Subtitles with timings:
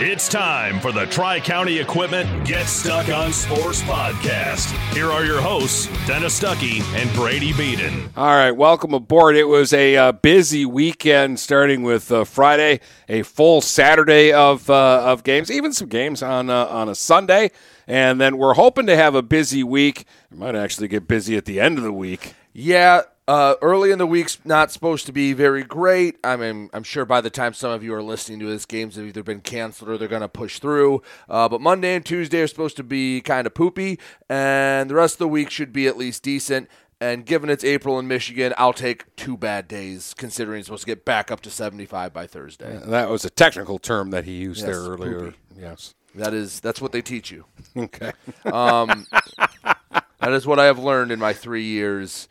[0.00, 4.70] It's time for the Tri County Equipment Get Stuck on Sports podcast.
[4.94, 8.08] Here are your hosts, Dennis Stuckey and Brady Beaton.
[8.16, 9.34] All right, welcome aboard.
[9.34, 15.02] It was a uh, busy weekend, starting with uh, Friday, a full Saturday of uh,
[15.04, 17.50] of games, even some games on uh, on a Sunday,
[17.88, 20.04] and then we're hoping to have a busy week.
[20.30, 22.34] We might actually get busy at the end of the week.
[22.52, 26.16] Yeah, uh, early in the week's not supposed to be very great.
[26.24, 28.96] I mean, I'm sure by the time some of you are listening to this, games
[28.96, 31.02] have either been canceled or they're going to push through.
[31.28, 35.16] Uh, but Monday and Tuesday are supposed to be kind of poopy, and the rest
[35.16, 36.68] of the week should be at least decent.
[37.00, 40.86] And given it's April in Michigan, I'll take two bad days, considering it's supposed to
[40.86, 42.80] get back up to 75 by Thursday.
[42.86, 45.18] That was a technical term that he used Yes, there earlier.
[45.20, 45.36] poopy.
[45.60, 45.94] Yes.
[46.14, 47.44] That is that's what they teach you.
[47.76, 48.12] Okay.
[48.46, 49.06] Um,
[50.20, 52.26] that is what I have learned in my three years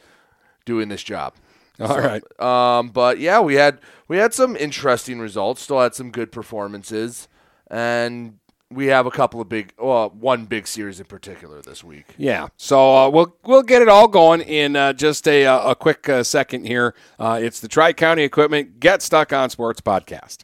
[0.68, 1.34] doing this job.
[1.80, 2.22] All right.
[2.40, 5.62] Um, but yeah, we had we had some interesting results.
[5.62, 7.28] Still had some good performances,
[7.72, 8.38] and
[8.70, 12.06] we have a couple of big, well, one big series in particular this week.
[12.18, 15.76] Yeah, so uh, we'll we'll get it all going in uh, just a uh, a
[15.76, 16.94] quick uh, second here.
[17.20, 20.44] Uh, it's the Tri County Equipment Get Stuck on Sports podcast.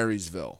[0.00, 0.59] Marysville.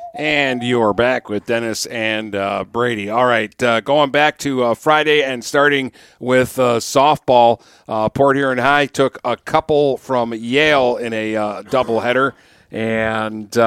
[0.13, 3.09] And you're back with Dennis and uh, Brady.
[3.09, 7.61] All right, uh, going back to uh, Friday and starting with uh, softball.
[7.87, 12.33] Uh, Port Huron High took a couple from Yale in a uh, doubleheader,
[12.71, 13.57] and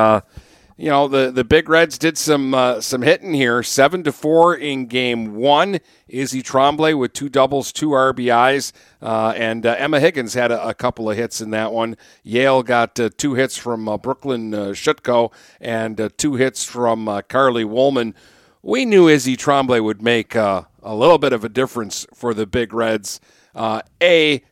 [0.77, 3.63] you know the the Big Reds did some uh, some hitting here.
[3.63, 5.79] Seven to four in game one.
[6.09, 10.75] Izzy Tremblay with two doubles, two RBIs, uh, and uh, Emma Higgins had a, a,
[10.75, 11.97] couple of hits in that one.
[12.23, 17.65] Yale got uh, two hits from uh, Brooklyn uh, Shutko and two hits from Carly
[17.65, 18.15] Woolman.
[18.63, 22.73] We knew Izzy Tremblay would make a little bit of a difference for the Big
[22.73, 23.21] Reds.
[23.57, 24.43] a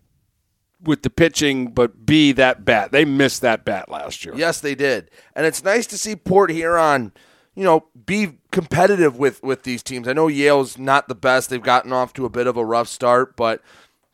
[0.83, 2.93] with the pitching, but B that bat.
[2.93, 4.35] They missed that bat last year.
[4.37, 7.13] Yes, they did, and it's nice to see Port Huron
[7.55, 10.09] you know, be competitive with with these teams.
[10.09, 12.89] I know Yale's not the best; they've gotten off to a bit of a rough
[12.89, 13.61] start, but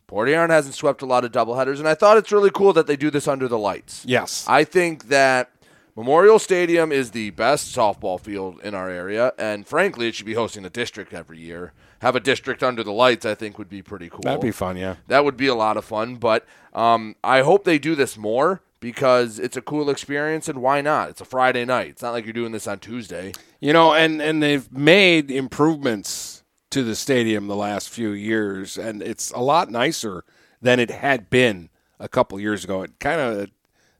[0.06, 2.86] Port Huron hasn't swept a lot of doubleheaders, and I thought it's really cool that
[2.86, 4.04] they do this under the lights.
[4.06, 4.44] Yes.
[4.48, 5.50] I think that
[5.94, 10.34] Memorial Stadium is the best softball field in our area, and frankly, it should be
[10.34, 11.72] hosting the district every year.
[12.00, 14.20] Have a district under the lights, I think, would be pretty cool.
[14.22, 14.96] That'd be fun, yeah.
[15.08, 18.62] That would be a lot of fun, but um, I hope they do this more
[18.80, 21.10] because it's a cool experience, and why not?
[21.10, 21.88] It's a Friday night.
[21.88, 23.32] It's not like you're doing this on Tuesday.
[23.60, 29.02] You know, and and they've made improvements to the stadium the last few years, and
[29.02, 30.22] it's a lot nicer
[30.62, 32.82] than it had been a couple years ago.
[32.82, 33.48] It kind of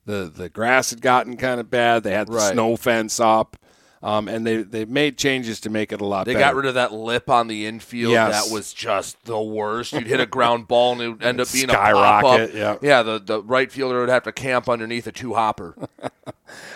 [0.05, 2.03] the the grass had gotten kind of bad.
[2.03, 2.53] They had the Right.
[2.53, 3.57] snow fence up,
[4.01, 6.25] um, and they they made changes to make it a lot.
[6.25, 6.33] Better.
[6.37, 6.53] They better.
[6.53, 8.11] got rid of that lip on the infield.
[8.11, 8.47] Yes.
[8.47, 9.93] That was just the worst.
[9.93, 12.53] You'd hit a ground ball and it would end up being a Skyrocket, pop-up.
[12.53, 12.77] yeah.
[12.81, 13.03] yeah.
[13.03, 15.75] The the right fielder would have to camp underneath a two hopper.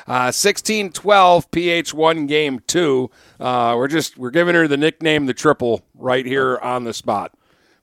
[0.05, 0.91] Uh, 16-12
[1.49, 3.09] PH1 game two.
[3.39, 7.33] Uh, we're just we're giving her the nickname the triple right here on the spot.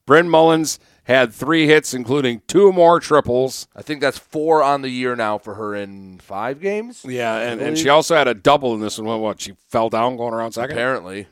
[0.07, 0.79] Bryn Mullins
[1.11, 3.69] had three hits, including two more triples.
[3.77, 7.05] I think that's four on the year now for her in five games.
[7.07, 9.07] Yeah, and, and she also had a double in this one.
[9.07, 10.77] What, What she fell down going around second?
[10.77, 11.27] Apparently,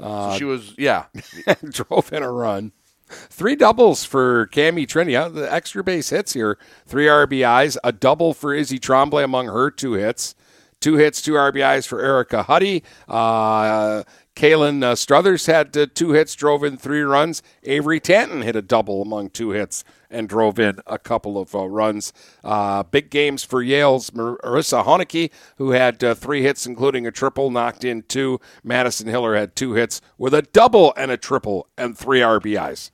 [0.00, 1.04] Uh, So she was yeah.
[1.70, 2.72] drove in a run.
[3.08, 5.16] Three doubles for Cami Trinity.
[5.16, 6.56] Uh, The extra base hits here.
[6.86, 7.76] Three RBIs.
[7.84, 10.34] A double for Izzy Trombley among her two hits.
[10.80, 12.82] Two hits, two RBIs for Erica Huddy.
[13.06, 14.02] Uh,
[14.42, 17.44] Kaylin uh, Struthers had uh, two hits, drove in three runs.
[17.62, 21.68] Avery Tanton hit a double among two hits and drove in a couple of uh,
[21.68, 22.12] runs.
[22.42, 27.12] Uh, big games for Yale's Mar- Marissa Honecke, who had uh, three hits, including a
[27.12, 28.40] triple, knocked in two.
[28.64, 32.90] Madison Hiller had two hits with a double and a triple and three RBIs.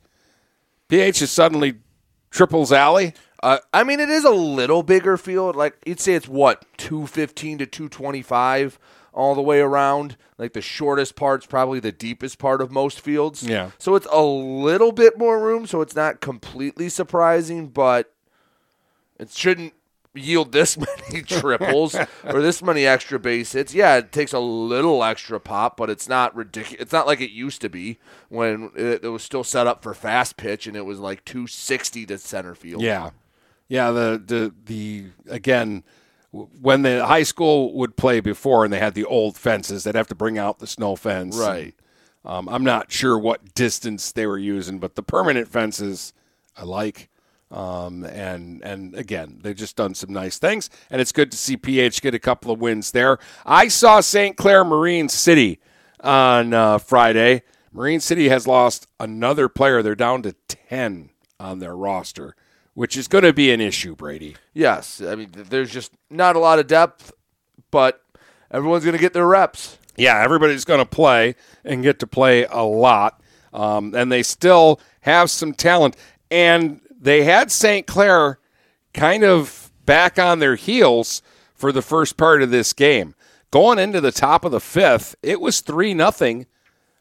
[0.89, 1.77] PH is suddenly
[2.31, 3.15] triples alley.
[3.43, 5.57] Uh, I mean, it is a little bigger field.
[5.57, 8.79] Like you'd say, it's what two fifteen to two twenty five
[9.19, 10.17] all the way around.
[10.39, 13.43] Like the shortest part's probably the deepest part of most fields.
[13.43, 13.73] Yeah.
[13.77, 15.67] So it's a little bit more room.
[15.67, 18.15] So it's not completely surprising, but
[19.19, 19.75] it shouldn't
[20.15, 20.79] yield this
[21.11, 23.75] many triples or this many extra base hits.
[23.75, 26.81] Yeah, it takes a little extra pop, but it's not ridiculous.
[26.81, 27.99] It's not like it used to be
[28.29, 32.07] when it, it was still set up for fast pitch and it was like 260
[32.07, 32.83] to center field.
[32.83, 33.11] Yeah,
[33.67, 33.91] yeah.
[33.91, 35.83] The the the again,
[36.31, 40.09] when the high school would play before, and they had the old fences, they'd have
[40.09, 41.37] to bring out the snow fence.
[41.37, 41.75] Right.
[42.25, 46.13] Um, I'm not sure what distance they were using, but the permanent fences
[46.57, 47.09] I like.
[47.51, 51.57] Um, and and again, they've just done some nice things, and it's good to see
[51.57, 53.19] PH get a couple of wins there.
[53.47, 54.37] I saw St.
[54.37, 55.59] Clair Marine City
[56.01, 57.43] on uh, Friday.
[57.73, 61.09] Marine City has lost another player; they're down to ten
[61.41, 62.37] on their roster,
[62.79, 64.37] which is going to be an issue, Brady.
[64.55, 67.13] Yes, I mean there's just not a lot of depth,
[67.73, 68.05] but
[68.53, 69.79] everyone's going to get their reps.
[69.97, 71.35] Yeah, everybody's going to play
[71.65, 73.21] and get to play a lot.
[73.53, 75.97] Um, and they still have some talent.
[76.31, 77.85] And they had St.
[77.85, 78.39] Clair
[78.95, 81.21] kind of back on their heels
[81.57, 83.17] for the first part of this game.
[83.51, 86.47] Going into the top of the fifth, it was 3 nothing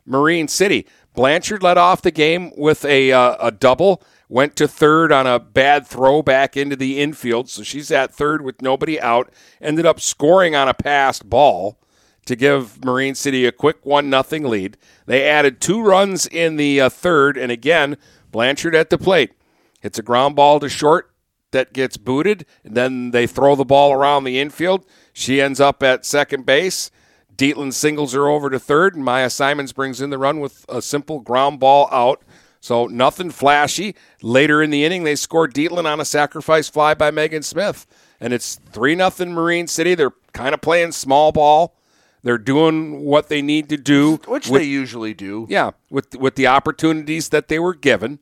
[0.07, 0.87] Marine City.
[1.13, 5.39] Blanchard led off the game with a, uh, a double, went to third on a
[5.39, 7.49] bad throw back into the infield.
[7.49, 9.31] So she's at third with nobody out.
[9.61, 11.79] Ended up scoring on a passed ball
[12.25, 14.77] to give Marine City a quick 1 nothing lead.
[15.05, 17.97] They added two runs in the uh, third, and again,
[18.31, 19.31] Blanchard at the plate.
[19.79, 21.11] Hits a ground ball to short
[21.51, 24.85] that gets booted, and then they throw the ball around the infield.
[25.13, 26.91] She ends up at second base.
[27.33, 30.81] Dietland singles her over to third, and Maya Simons brings in the run with a
[30.81, 32.23] simple ground ball out.
[32.67, 33.95] So nothing flashy.
[34.21, 37.87] Later in the inning, they scored Dietland on a sacrifice fly by Megan Smith,
[38.19, 39.95] and it's three nothing Marine City.
[39.95, 41.77] They're kind of playing small ball.
[42.23, 45.47] They're doing what they need to do, Which with- they usually do.
[45.49, 48.19] yeah, with with the opportunities that they were given,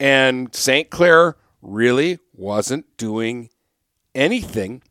[0.00, 0.88] and St.
[0.88, 3.50] Clair really wasn't doing
[4.14, 4.82] anything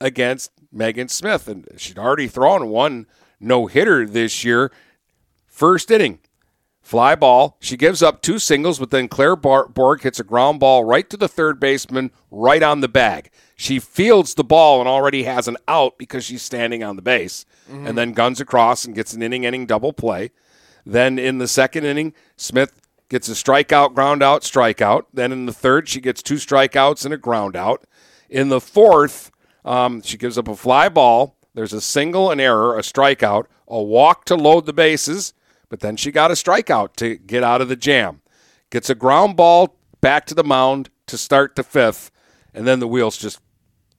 [0.00, 3.06] against Megan Smith, and she'd already thrown one
[3.40, 4.72] no hitter this year.
[5.46, 6.20] First inning,
[6.88, 7.58] fly ball.
[7.60, 11.18] She gives up two singles, but then Claire Borg hits a ground ball right to
[11.18, 13.30] the third baseman, right on the bag.
[13.56, 17.44] She fields the ball and already has an out because she's standing on the base,
[17.68, 20.30] and then guns across and gets an inning inning double play.
[20.86, 22.80] Then in the second inning, Smith
[23.10, 25.04] gets a strikeout, ground out, strikeout.
[25.12, 27.84] Then in the third, she gets two strikeouts and a ground out.
[28.30, 29.30] In the fourth,
[29.62, 31.36] um, she gives up a fly ball.
[31.52, 35.34] There's a single, an error, a strikeout, a walk to load the bases,
[35.68, 38.20] but then she got a strikeout to get out of the jam.
[38.70, 42.10] Gets a ground ball back to the mound to start the fifth,
[42.52, 43.40] and then the wheels just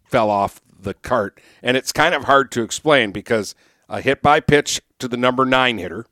[0.05, 1.39] fell off the cart.
[1.61, 3.55] And it's kind of hard to explain because
[3.87, 6.05] a hit by pitch to the number nine hitter,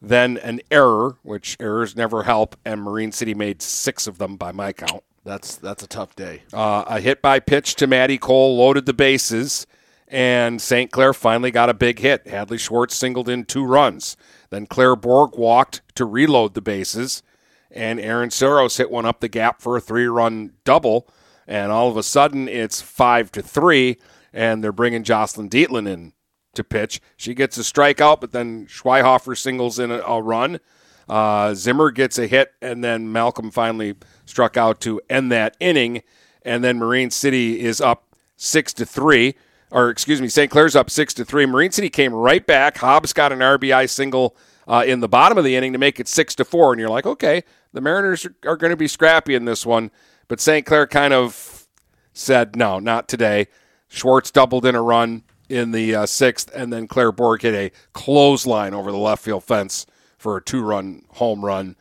[0.00, 4.50] then an error, which errors never help, and Marine City made six of them by
[4.50, 5.04] my count.
[5.24, 6.42] That's that's a tough day.
[6.52, 9.66] Uh, a hit by pitch to Maddie Cole loaded the bases,
[10.12, 10.92] and St.
[10.92, 12.28] Clair finally got a big hit.
[12.28, 14.14] Hadley Schwartz singled in two runs.
[14.50, 17.22] Then Claire Borg walked to reload the bases,
[17.70, 21.08] and Aaron Soros hit one up the gap for a three-run double.
[21.46, 23.96] And all of a sudden, it's five to three,
[24.32, 26.12] and they're bringing Jocelyn Dietland in
[26.54, 27.00] to pitch.
[27.16, 30.60] She gets a strikeout, but then Schweihofer singles in a, a run.
[31.08, 33.94] Uh, Zimmer gets a hit, and then Malcolm finally
[34.26, 36.02] struck out to end that inning.
[36.42, 39.34] And then Marine City is up six to three,
[39.72, 40.50] or excuse me, St.
[40.50, 41.46] Clair's up six to three.
[41.46, 42.76] Marine City came right back.
[42.76, 44.36] Hobbs got an RBI single
[44.68, 46.90] uh, in the bottom of the inning to make it six to four, and you're
[46.90, 49.90] like, okay, the Mariners are, are going to be scrappy in this one.
[50.28, 50.64] But St.
[50.64, 51.66] Clair kind of
[52.12, 53.48] said, no, not today.
[53.88, 57.72] Schwartz doubled in a run in the uh, sixth, and then Claire Borg hit a
[57.92, 59.86] clothesline over the left field fence
[60.18, 61.76] for a two run home run,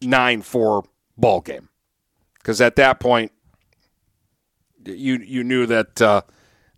[0.00, 0.84] 9 4
[1.16, 1.68] ball game.
[2.38, 3.32] Because at that point,
[4.84, 6.22] you you knew that uh,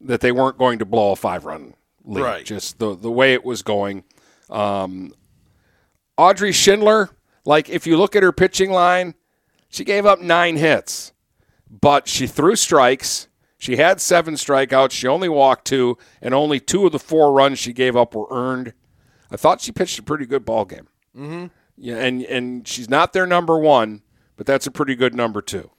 [0.01, 1.75] that they weren't going to blow a five run
[2.05, 2.23] lead.
[2.23, 2.45] Right.
[2.45, 4.05] Just the, the way it was going.
[4.51, 5.13] Um,
[6.17, 7.11] Audrey Schindler,
[7.45, 9.15] like if you look at her pitching line,
[9.69, 11.13] she gave up nine hits,
[11.69, 13.29] but she threw strikes.
[13.59, 14.93] She had seven strikeouts.
[14.93, 18.27] She only walked two, and only two of the four runs she gave up were
[18.31, 18.75] earned.
[19.31, 20.89] I thought she pitched a pretty good ball game.
[21.17, 21.47] Mm-hmm.
[21.79, 24.03] Yeah, and and she's not their number one,
[24.37, 25.71] but that's a pretty good number two.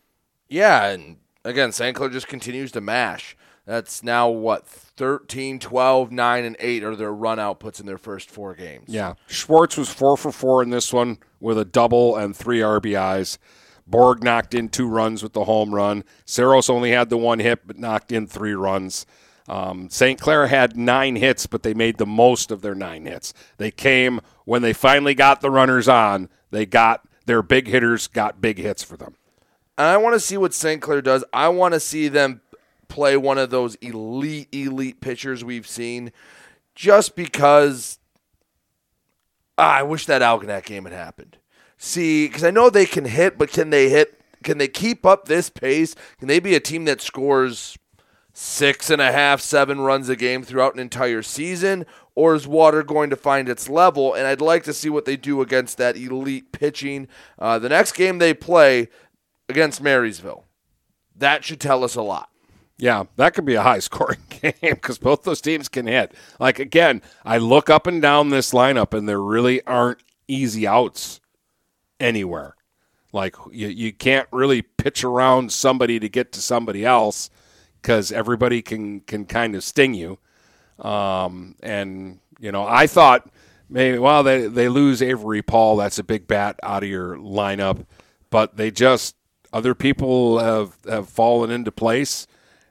[0.50, 1.96] Yeah, and again, St.
[1.96, 3.36] Clair just continues to mash.
[3.68, 8.32] That's now what 13, 12, 9 and 8 are their run outputs in their first
[8.32, 8.86] 4 games.
[8.88, 13.38] Yeah, Schwartz was four for four in this one with a double and three RBIs.
[13.86, 16.06] Borg knocked in two runs with the home run.
[16.26, 19.06] Saros only had the one hit, but knocked in three runs.
[19.50, 20.20] Um, St.
[20.20, 23.34] Clair had nine hits, but they made the most of their nine hits.
[23.58, 26.30] They came when they finally got the runners on.
[26.52, 29.16] They got their big hitters got big hits for them.
[29.78, 30.82] And I want to see what St.
[30.82, 31.24] Clair does.
[31.34, 32.42] I want to see them
[32.88, 36.12] play one of those elite, elite pitchers we've seen
[36.76, 38.00] just because
[39.58, 41.38] ah, I wish that Algonac game had happened.
[41.78, 44.22] See, because I know they can hit, but can they hit?
[44.44, 45.96] Can they keep up this pace?
[46.20, 47.78] Can they be a team that scores
[48.34, 51.86] six and a half, seven runs a game throughout an entire season?
[52.16, 54.14] Or is water going to find its level?
[54.14, 57.08] And I'd like to see what they do against that elite pitching.
[57.38, 58.90] Uh, the next game they play
[59.50, 60.46] against Marysville.
[61.16, 62.30] That should tell us a lot.
[62.80, 66.14] Yeah, that could be a high scoring game because both those teams can hit.
[66.40, 71.20] Like, again, I look up and down this lineup and there really aren't easy outs
[72.00, 72.56] anywhere.
[73.14, 77.30] Like, you, you can't really pitch around somebody to get to somebody else
[77.82, 80.20] because everybody can, can kind of sting you.
[80.80, 83.28] Um, and, you know, I thought
[83.70, 85.78] maybe, well, they, they lose Avery Paul.
[85.78, 87.86] That's a big bat out of your lineup.
[88.30, 89.16] But they just,
[89.54, 92.28] other people have, have fallen into place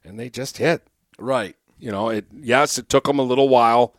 [0.06, 0.86] and they just hit.
[1.18, 1.56] Right.
[1.78, 3.94] You know, it yes, it took them a little while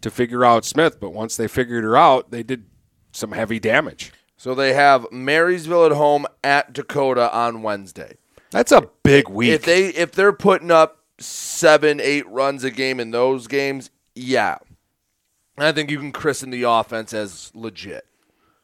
[0.00, 2.64] to figure out Smith, but once they figured her out, they did
[3.12, 4.12] some heavy damage.
[4.36, 8.16] So they have Marysville at home at Dakota on Wednesday.
[8.50, 9.50] That's a big week.
[9.50, 14.58] If they if they're putting up seven, eight runs a game in those games, yeah.
[15.58, 18.06] I think you can christen the offense as legit.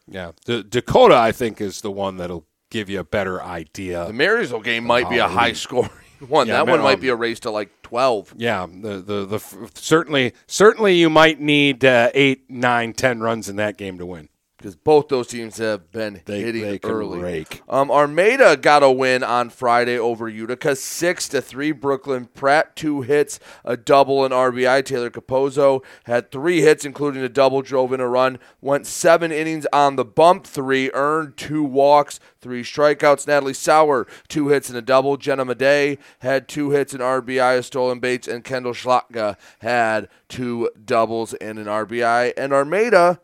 [0.08, 4.06] yeah, the Dakota I think is the one that'll give you a better idea.
[4.06, 6.46] The Marysville game might be a high scoring one.
[6.46, 8.34] Yeah, that one might um, be a race to like twelve.
[8.36, 13.56] Yeah, the the the certainly certainly you might need uh, eight, nine, ten runs in
[13.56, 14.28] that game to win.
[14.66, 17.20] Because both those teams have been They- hitting they early.
[17.20, 17.62] rake.
[17.68, 21.70] Um, Armada got a win on Friday over Utica, six to three.
[21.70, 24.82] Brooklyn Pratt two hits, a double, and RBI.
[24.82, 28.40] Taylor Capozzo had three hits, including a double, drove in a run.
[28.60, 33.28] Went seven innings on the bump, three earned, two walks, three strikeouts.
[33.28, 35.16] Natalie Sauer two hits and a double.
[35.16, 40.70] Jenna Madej had two hits and RBI, a stolen base, and Kendall Schlatka had two
[40.84, 42.32] doubles and an RBI.
[42.36, 43.20] And Armada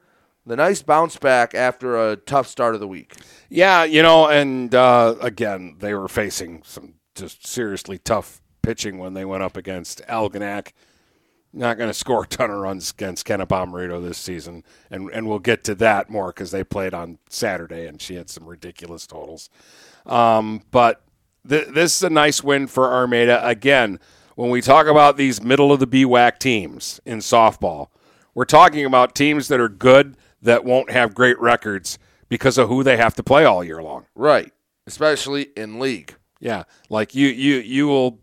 [0.47, 3.15] the nice bounce back after a tough start of the week.
[3.49, 9.15] Yeah, you know, and uh, again, they were facing some just seriously tough pitching when
[9.15, 10.73] they went up against Algonac.
[11.53, 15.29] Not going to score a ton of runs against Kenna Bomarito this season, and and
[15.29, 19.07] we'll get to that more because they played on Saturday and she had some ridiculous
[19.07, 19.51] totals.
[20.07, 21.05] Um, but
[21.47, 23.47] th- this is a nice win for Armada.
[23.47, 24.01] Again,
[24.35, 27.89] when we talk about these middle of the BWAC teams in softball,
[28.35, 32.83] we're talking about teams that are good that won't have great records because of who
[32.83, 34.07] they have to play all year long.
[34.15, 34.53] Right.
[34.87, 36.15] Especially in league.
[36.41, 38.19] Yeah, like you you you will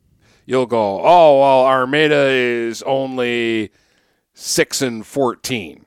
[0.45, 3.71] you'll go, "Oh, well Armada is only
[4.33, 5.85] 6 and 14."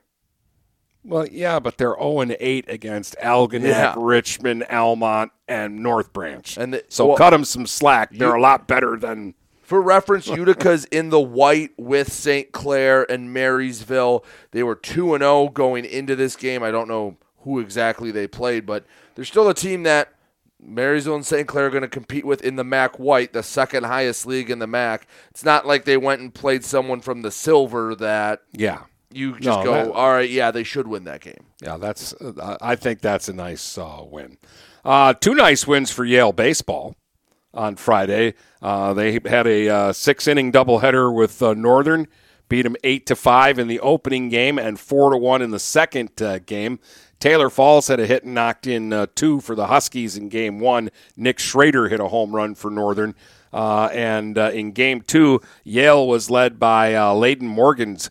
[1.05, 3.95] Well, yeah, but they're 0 and 8 against Algonac, Yeah.
[3.99, 6.57] Richmond, Almont, and North Branch.
[6.57, 8.13] And the- so well- cut them some slack.
[8.13, 9.35] They're You- a lot better than.
[9.73, 12.53] For reference, Utica's in the white with St.
[12.53, 14.23] Clair and Marysville.
[14.51, 16.63] They were 2 and 0 going into this game.
[16.63, 20.13] I don't know who exactly they played, but they're still a team that
[20.63, 21.49] Marysville and St.
[21.49, 24.59] Clair are going to compete with in the MAC white, the second highest league in
[24.59, 25.07] the MAC.
[25.31, 28.81] It's not like they went and played someone from the silver that Yeah.
[29.11, 31.47] you just No, go, that- all right, yeah, they should win that game.
[31.63, 32.13] Yeah, that's.
[32.13, 34.37] Uh, I think that's a nice uh, win.
[34.85, 36.95] Uh, two nice wins for Yale baseball
[37.55, 38.35] on Friday.
[38.61, 42.07] Uh, they had a uh, six inning doubleheader with uh, Northern,
[42.49, 45.59] beat them eight to five in the opening game and four to one in the
[45.59, 46.79] second uh, game.
[47.21, 50.59] Taylor Falls had a hit and knocked in uh, two for the Huskies in game
[50.59, 50.91] one.
[51.17, 53.15] Nick Schrader hit a home run for Northern.
[53.53, 58.11] And in game two, Yale was led by uh, Layden Morgan's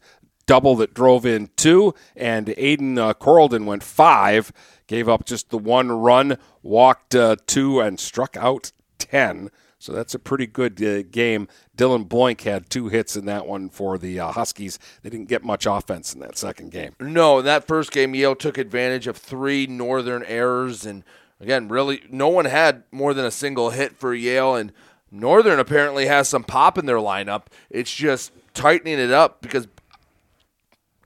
[0.52, 4.52] double that drove in two, and Aiden uh, went five,
[4.86, 9.50] gave up just the one run, walked uh, two, and struck out 10.
[9.79, 11.48] So that's a pretty good uh, game.
[11.75, 14.77] Dylan Bloink had two hits in that one for the uh, Huskies.
[15.01, 16.93] They didn't get much offense in that second game.
[17.00, 21.03] No, in that first game, Yale took advantage of three Northern errors, and
[21.39, 24.55] again, really, no one had more than a single hit for Yale.
[24.55, 24.72] And
[25.10, 27.48] Northern apparently has some pop in their lineup.
[27.72, 29.67] It's just tightening it up because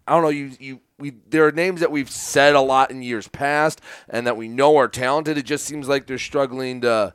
[0.06, 0.30] I don't know.
[0.30, 4.28] You you we there are names that we've said a lot in years past, and
[4.28, 5.38] that we know are talented.
[5.38, 7.14] It just seems like they're struggling to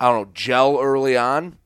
[0.00, 1.58] I don't know gel early on.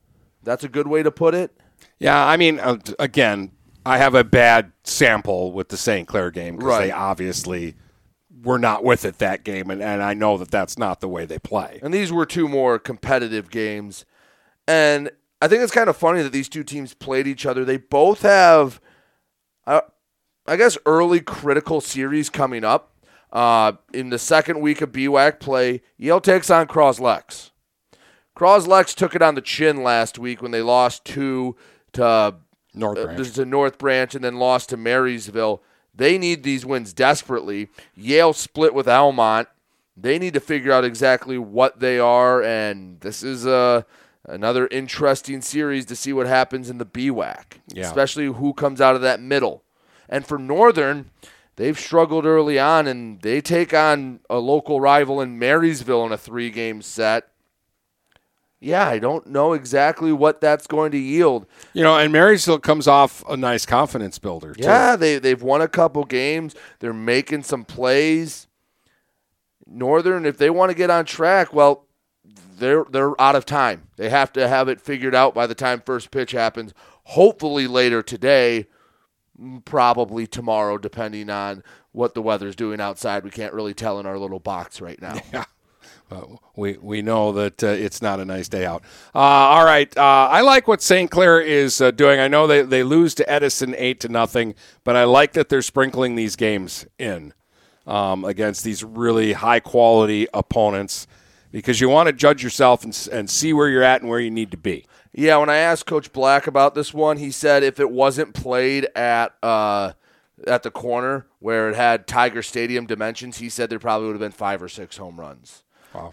[0.43, 1.57] That's a good way to put it.
[1.97, 3.51] Yeah, I mean, uh, again,
[3.85, 6.07] I have a bad sample with the St.
[6.07, 7.75] Clair game because they obviously
[8.43, 11.25] were not with it that game, and, and I know that that's not the way
[11.25, 11.79] they play.
[11.81, 14.05] And these were two more competitive games.
[14.67, 15.09] And
[15.41, 17.63] I think it's kind of funny that these two teams played each other.
[17.63, 18.81] They both have,
[19.65, 19.81] uh,
[20.45, 22.91] I guess, early critical series coming up.
[23.31, 27.51] Uh, in the second week of BWAC play, Yale takes on Croslex.
[28.35, 31.55] Croslex took it on the chin last week when they lost two
[31.93, 32.35] to
[32.73, 33.17] North uh, Branch.
[33.17, 35.61] this is a North Branch and then lost to Marysville.
[35.93, 37.69] They need these wins desperately.
[37.95, 39.47] Yale split with Almont.
[39.95, 43.83] They need to figure out exactly what they are, and this is uh,
[44.25, 47.85] another interesting series to see what happens in the BWAC, Yeah.
[47.85, 49.63] especially who comes out of that middle.
[50.09, 51.11] And for Northern,
[51.55, 56.17] they've struggled early on, and they take on a local rival in Marysville in a
[56.17, 57.29] three-game set.
[58.59, 61.45] Yeah, I don't know exactly what that's going to yield.
[61.73, 64.53] You know, and Marysville comes off a nice confidence builder.
[64.53, 64.63] Too.
[64.63, 66.55] Yeah, they they've won a couple games.
[66.79, 68.47] They're making some plays.
[69.67, 71.85] Northern, if they want to get on track, well,
[72.57, 73.87] they're they're out of time.
[73.97, 76.73] They have to have it figured out by the time first pitch happens.
[77.03, 78.67] Hopefully later today,
[79.65, 83.23] probably tomorrow, depending on what the weather's doing outside.
[83.23, 85.19] We can't really tell in our little box right now.
[86.11, 86.21] Uh,
[86.55, 88.83] we we know that uh, it's not a nice day out.
[89.13, 91.09] Uh, all right, uh, I like what St.
[91.09, 92.19] Clair is uh, doing.
[92.19, 95.63] I know they, they lose to Edison eight to nothing, but I like that they're
[95.63, 97.33] sprinkling these games in
[97.87, 101.07] um, against these really high quality opponents
[101.51, 104.31] because you want to judge yourself and, and see where you're at and where you
[104.31, 104.85] need to be.
[105.11, 108.87] Yeah, when I asked Coach Black about this one, he said if it wasn't played
[108.95, 109.93] at uh,
[110.45, 114.19] at the corner where it had Tiger Stadium dimensions, he said there probably would have
[114.19, 115.63] been five or six home runs.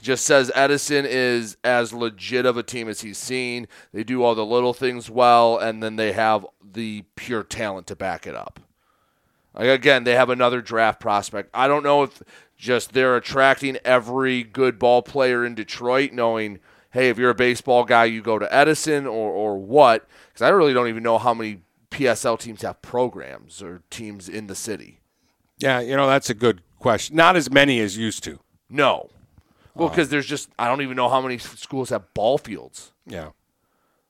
[0.01, 3.69] Just says Edison is as legit of a team as he's seen.
[3.93, 7.97] They do all the little things well, and then they have the pure talent to
[7.97, 8.61] back it up.
[9.55, 11.51] Like, again, they have another draft prospect.
[11.53, 12.23] I don't know if
[12.57, 16.61] just they're attracting every good ball player in Detroit, knowing,
[16.93, 20.09] hey, if you're a baseball guy, you go to Edison or, or what.
[20.29, 24.47] Because I really don't even know how many PSL teams have programs or teams in
[24.47, 25.01] the city.
[25.59, 27.15] Yeah, you know that's a good question.
[27.15, 28.41] Not as many as used to.
[28.69, 29.11] No.
[29.75, 32.93] Well, because there's just, I don't even know how many schools have ball fields.
[33.07, 33.31] Yeah.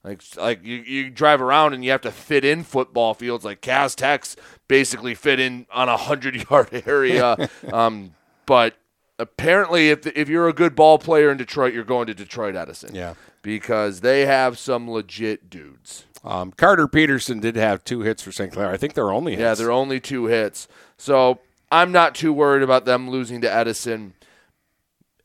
[0.04, 3.44] Like, like you, you drive around and you have to fit in football fields.
[3.44, 4.34] Like Cass Tech's
[4.66, 7.48] basically fit in on a hundred yard area.
[7.72, 8.74] um, but
[9.20, 12.94] apparently, if if you're a good ball player in Detroit, you're going to Detroit Edison.
[12.94, 13.14] Yeah.
[13.42, 16.06] because they have some legit dudes.
[16.24, 18.52] Um, Carter Peterson did have two hits for St.
[18.52, 18.70] Clair.
[18.70, 19.40] I think they're only hits.
[19.40, 20.66] Yeah, they're only two hits.
[20.96, 21.38] So
[21.70, 24.14] I'm not too worried about them losing to Edison.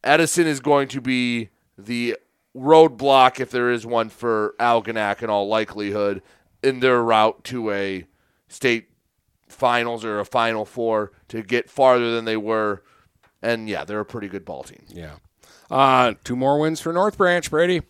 [0.04, 2.18] Edison is going to be the
[2.56, 6.22] roadblock, if there is one, for Algonac in all likelihood
[6.64, 8.06] in their route to a
[8.48, 8.90] state
[9.48, 12.84] finals or a final four to get farther than they were.
[13.42, 14.84] And yeah, they're a pretty good ball team.
[14.90, 15.18] Yeah.
[15.70, 17.82] Uh, two more wins for North Branch, Brady.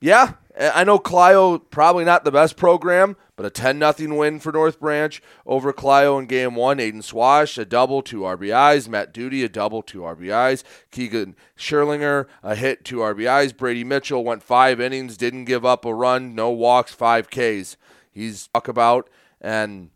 [0.00, 4.40] Yeah, Uh, I know Clio probably not the best program, but a 10 nothing win
[4.40, 6.78] for North Branch over Clio in game one.
[6.78, 8.88] Aiden Swash, a double, two RBIs.
[8.88, 10.64] Matt Duty, a double, two RBIs.
[10.90, 13.56] Keegan Scherlinger, a hit, two RBIs.
[13.56, 17.76] Brady Mitchell went five innings, didn't give up a run, no walks, five Ks.
[18.10, 19.08] He's talk about.
[19.40, 19.90] And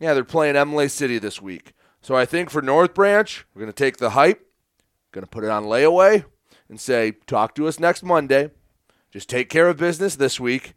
[0.00, 1.74] yeah, they're playing Imlay City this week.
[2.02, 4.44] So I think for North Branch, we're going to take the hype,
[5.12, 6.24] going to put it on layaway,
[6.68, 8.50] and say, talk to us next Monday.
[9.10, 10.74] Just take care of business this week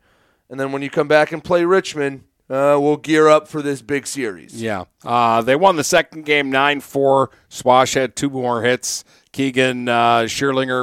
[0.53, 3.81] and then when you come back and play Richmond, uh, we'll gear up for this
[3.81, 4.61] big series.
[4.61, 4.83] Yeah.
[5.03, 7.31] Uh, they won the second game 9 4.
[7.49, 9.03] Swash had two more hits.
[9.31, 10.27] Keegan uh,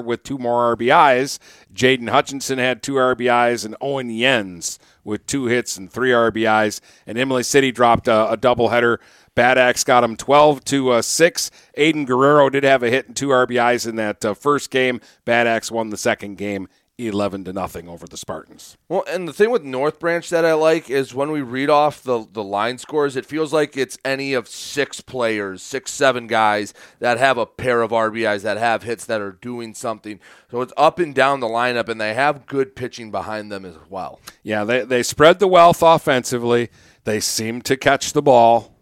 [0.04, 1.38] with two more RBIs.
[1.72, 6.80] Jaden Hutchinson had two RBIs, and Owen Jens with two hits and three RBIs.
[7.06, 8.98] And Imlay City dropped a, a doubleheader.
[9.36, 11.50] Bad Axe got him 12 to uh, 6.
[11.78, 15.00] Aiden Guerrero did have a hit and two RBIs in that uh, first game.
[15.24, 16.66] Bad Axe won the second game
[17.06, 18.76] 11 to nothing over the Spartans.
[18.88, 22.02] Well, and the thing with North Branch that I like is when we read off
[22.02, 26.74] the the line scores, it feels like it's any of six players, six, seven guys
[26.98, 30.20] that have a pair of RBIs that have hits that are doing something.
[30.50, 33.76] So it's up and down the lineup, and they have good pitching behind them as
[33.88, 34.20] well.
[34.42, 36.70] Yeah, they they spread the wealth offensively.
[37.04, 38.74] They seem to catch the ball.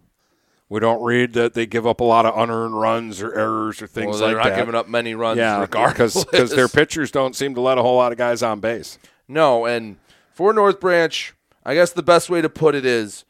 [0.70, 3.86] We don't read that they give up a lot of unearned runs or errors or
[3.86, 4.42] things like that.
[4.42, 6.24] they're not giving up many runs, yeah, regardless.
[6.24, 8.98] because their pitchers don't seem to let a whole lot of guys on base.
[9.26, 9.96] No, and
[10.32, 13.24] for North Branch, I guess the best way to put it is,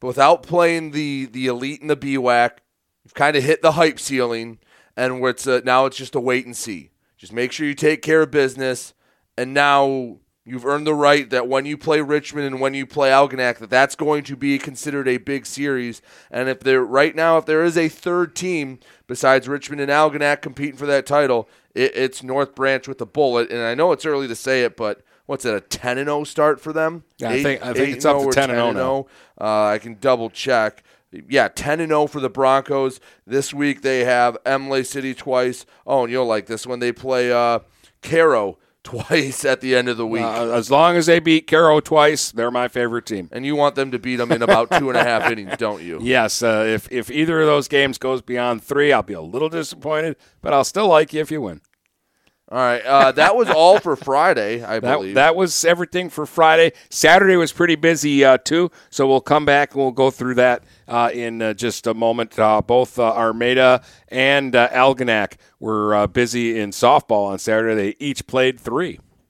[0.00, 2.52] without playing the the elite and the BWAC,
[3.04, 4.58] you've kind of hit the hype ceiling,
[4.96, 6.90] and it's a, now it's just a wait and see.
[7.18, 8.94] Just make sure you take care of business,
[9.36, 13.10] and now You've earned the right that when you play Richmond and when you play
[13.10, 16.02] Algonac, that that's going to be considered a big series.
[16.32, 20.42] And if there right now, if there is a third team besides Richmond and Algonac
[20.42, 23.52] competing for that title, it, it's North Branch with a bullet.
[23.52, 26.24] And I know it's early to say it, but what's it a ten and zero
[26.24, 27.04] start for them?
[27.18, 29.06] Yeah, eight, I think I think it's up to ten and zero.
[29.40, 30.82] Uh, I can double check.
[31.28, 33.82] Yeah, ten and zero for the Broncos this week.
[33.82, 35.66] They have Imlay City twice.
[35.86, 36.80] Oh, and you'll like this one.
[36.80, 37.60] They play uh,
[38.02, 40.22] Caro twice at the end of the week.
[40.22, 43.28] Uh, as long as they beat Caro twice, they're my favorite team.
[43.32, 45.82] And you want them to beat them in about two and a half innings, don't
[45.82, 45.98] you?
[46.12, 46.42] Yes.
[46.42, 50.16] Uh, if if either of those games goes beyond three, I'll be a little disappointed,
[50.40, 51.60] but I'll still like you if you win.
[52.52, 55.14] All right, uh, that was all for Friday, I that, believe.
[55.14, 56.72] That was everything for Friday.
[56.90, 60.62] Saturday was pretty busy uh, too, so we'll come back and we'll go through that
[60.86, 62.38] uh, in uh, just a moment.
[62.38, 67.74] Uh, both uh, Armada and uh, Algonac were busy in softball on Saturday.
[67.74, 69.00] They each played three.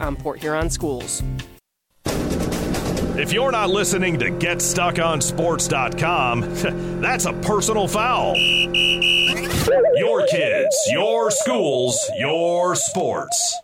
[0.00, 1.22] on Port Huron schools.
[3.16, 6.40] If you're not listening to GetStuckOnSports.com,
[7.00, 8.34] that's a personal foul.
[9.96, 13.56] Your kids, your schools, your sports.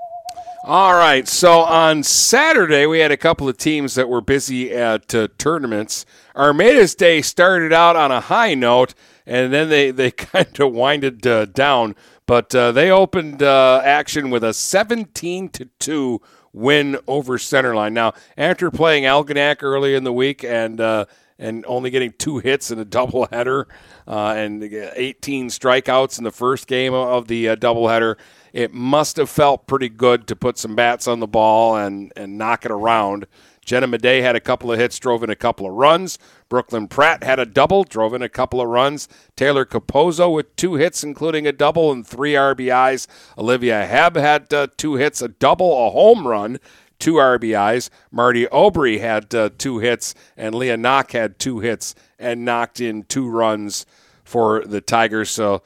[0.62, 1.26] All right.
[1.26, 6.04] So on Saturday, we had a couple of teams that were busy at uh, tournaments.
[6.34, 8.92] Armada's Day started out on a high note,
[9.26, 11.96] and then they, they kind of winded uh, down.
[12.30, 16.20] But uh, they opened uh, action with a 17 to 2
[16.52, 17.92] win over Centerline.
[17.92, 21.06] Now, after playing Algonac early in the week and uh,
[21.40, 23.64] and only getting two hits in a doubleheader
[24.06, 28.14] uh, and 18 strikeouts in the first game of the uh, doubleheader,
[28.52, 32.38] it must have felt pretty good to put some bats on the ball and, and
[32.38, 33.26] knock it around.
[33.70, 36.18] Jenna Madey had a couple of hits, drove in a couple of runs.
[36.48, 39.06] Brooklyn Pratt had a double, drove in a couple of runs.
[39.36, 43.06] Taylor Capozzo with two hits, including a double and three RBIs.
[43.38, 46.58] Olivia Hebb had uh, two hits, a double, a home run,
[46.98, 47.90] two RBIs.
[48.10, 53.04] Marty Obry had uh, two hits, and Leah Knock had two hits and knocked in
[53.04, 53.86] two runs
[54.24, 55.30] for the Tigers.
[55.30, 55.62] So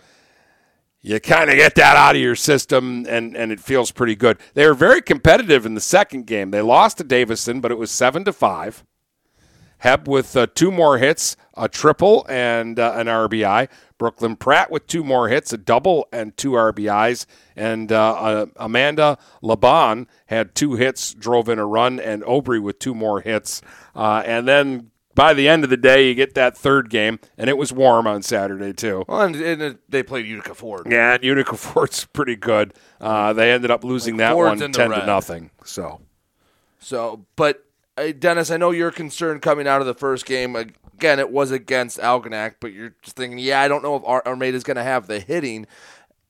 [1.04, 4.38] you kind of get that out of your system and, and it feels pretty good.
[4.54, 6.50] They were very competitive in the second game.
[6.50, 8.84] They lost to Davison, but it was 7 to 5.
[9.82, 13.68] Hebb with uh, two more hits, a triple and uh, an RBI.
[13.98, 17.26] Brooklyn Pratt with two more hits, a double and two RBIs.
[17.54, 22.78] And uh, uh, Amanda Laban had two hits, drove in a run, and Obry with
[22.78, 23.60] two more hits.
[23.94, 27.48] Uh, and then by the end of the day, you get that third game, and
[27.48, 29.04] it was warm on Saturday too.
[29.08, 30.86] Well, and, and they played Utica Ford.
[30.90, 32.74] Yeah, and Utica Ford's pretty good.
[33.00, 35.50] Uh, they ended up losing like that Ford's one ten to nothing.
[35.64, 36.00] So,
[36.78, 37.64] so, but
[37.96, 40.56] uh, Dennis, I know you're concerned coming out of the first game.
[40.56, 44.22] Again, it was against Algonac, but you're just thinking, yeah, I don't know if Ar-
[44.26, 45.66] Armada's going to have the hitting,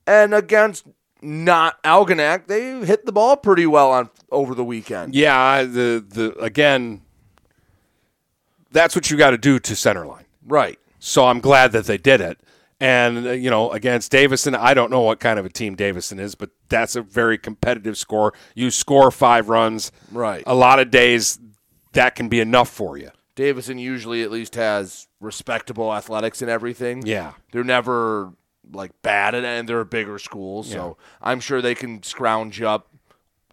[0.06, 0.86] and against
[1.22, 5.14] not Algonac, they hit the ball pretty well on over the weekend.
[5.14, 7.00] Yeah, the the again
[8.74, 10.26] that's what you got to do to center line.
[10.46, 10.78] Right.
[10.98, 12.38] So I'm glad that they did it.
[12.80, 16.18] And, uh, you know, against Davison, I don't know what kind of a team Davison
[16.18, 18.34] is, but that's a very competitive score.
[18.54, 19.92] You score five runs.
[20.12, 20.42] Right.
[20.46, 21.38] A lot of days,
[21.92, 23.10] that can be enough for you.
[23.36, 27.06] Davison usually at least has respectable athletics and everything.
[27.06, 27.32] Yeah.
[27.52, 28.32] They're never
[28.72, 30.62] like bad at and they're a bigger school.
[30.64, 30.96] So.
[31.22, 32.88] I'm sure they can scrounge up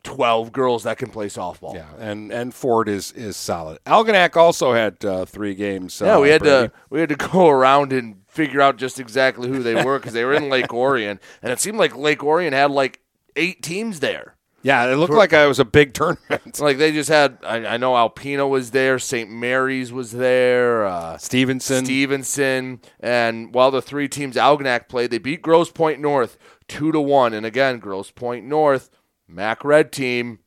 [0.04, 1.76] 12 girls that can play softball.
[1.76, 3.80] Yeah, and and Ford is is solid.
[3.86, 6.02] Algonac also had uh, three games.
[6.04, 6.68] Yeah, uh, we had Brady.
[6.68, 10.14] to we had to go around and figure out just exactly who they were because
[10.14, 13.00] they were in Lake Orion, and it seemed like Lake Orion had like
[13.36, 14.36] eight teams there.
[14.64, 16.60] Yeah, it looked For, like it was a big tournament.
[16.60, 19.28] Like they just had, I, I know Alpena was there, St.
[19.28, 25.42] Mary's was there, uh, Stevenson, Stevenson, and while the three teams Algonac played, they beat
[25.42, 26.38] Grosse Pointe North
[26.68, 28.90] two to one, and again, Grosse Pointe North
[29.32, 30.40] Mac Red team,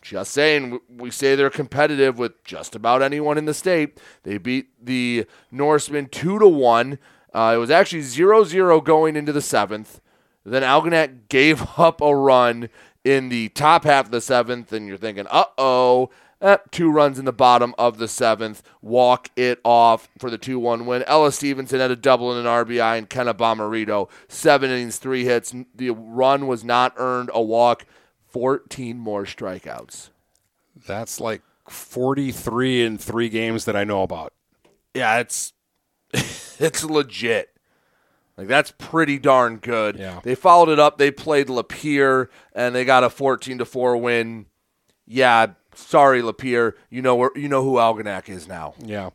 [0.00, 4.00] just saying, we say they're competitive with just about anyone in the state.
[4.22, 6.98] They beat the Norsemen 2 to 1.
[7.34, 10.00] Uh, it was actually 0 0 going into the seventh.
[10.44, 12.68] Then Algonac gave up a run
[13.04, 16.10] in the top half of the seventh, and you're thinking, uh oh.
[16.40, 18.62] Eh, two runs in the bottom of the seventh.
[18.80, 21.02] Walk it off for the 2 1 win.
[21.06, 25.52] Ella Stevenson had a double and an RBI, and Kenna Bomarito, seven innings, three hits.
[25.74, 27.86] The run was not earned, a walk,
[28.28, 30.10] 14 more strikeouts.
[30.86, 34.32] That's like 43 in three games that I know about.
[34.94, 35.52] Yeah, it's
[36.12, 37.50] it's legit.
[38.36, 39.98] Like that's pretty darn good.
[39.98, 40.20] Yeah.
[40.22, 40.98] They followed it up.
[40.98, 44.46] They played Lapeer and they got a 14 to 4 win.
[45.04, 48.74] Yeah, sorry, Lapeer, You know where you know who Algonac is now.
[48.78, 49.10] Yeah,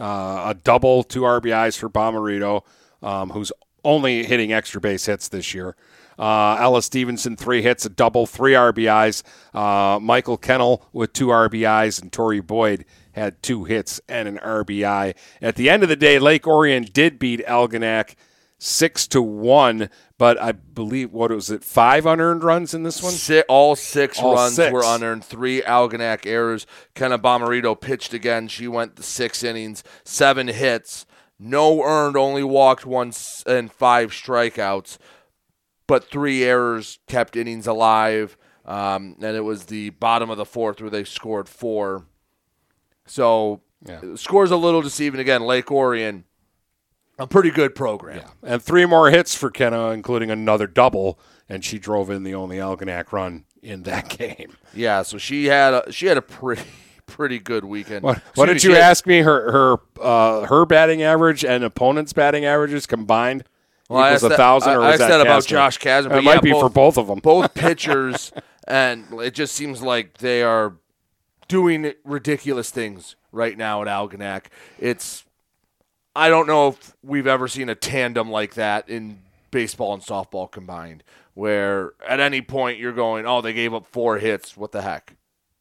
[0.00, 2.62] uh, a double, two RBIs for Bomarito,
[3.02, 3.52] um, who's
[3.84, 5.76] only hitting extra base hits this year.
[6.18, 9.22] Uh, Ella Stevenson, three hits, a double, three RBIs.
[9.54, 15.14] Uh, Michael Kennel with two RBIs, and Tori Boyd had two hits and an RBI.
[15.40, 18.14] At the end of the day, Lake Orion did beat Algonac
[18.58, 19.90] six to one,
[20.22, 23.10] but I believe what was it, five unearned runs in this one?
[23.10, 24.72] Six, all six all runs six.
[24.72, 25.24] were unearned.
[25.24, 26.64] Three Algonac errors.
[26.94, 28.46] Kenna Bomarito pitched again.
[28.46, 31.06] She went the six innings, seven hits,
[31.40, 34.96] no earned, only walked once and five strikeouts,
[35.88, 38.36] but three errors kept innings alive.
[38.64, 42.04] Um, and it was the bottom of the fourth where they scored four.
[43.06, 44.14] So Yeah.
[44.14, 45.18] scores a little deceiving.
[45.18, 46.26] Again, Lake Orion,
[47.18, 48.22] a pretty good program.
[48.42, 52.56] And three more hits for Kenna, including another double, and she drove in the only
[52.56, 54.56] Algonac run in that game.
[54.74, 56.62] Yeah, so she had a, she had a pretty
[57.06, 58.02] pretty good weekend.
[58.04, 59.20] What, did Excuse you ask me?
[59.20, 63.44] Her her uh, her batting average and opponent's batting averages combined
[63.88, 66.08] Well, I equals a that- thousand, I- or I that said about Josh Kasner, It
[66.10, 67.18] but might yeah, be for both- both of them.
[67.18, 68.32] Both pitchers,
[68.66, 70.74] and it just seems like they are
[71.48, 74.46] doing ridiculous things right now at Algonac.
[74.78, 75.24] It's
[76.14, 79.18] I don't know if we've ever seen a tandem like that in
[79.50, 81.02] baseball and softball combined,
[81.34, 84.56] where at any point you're going, "Oh, they gave up four hits.
[84.56, 85.16] What the heck?"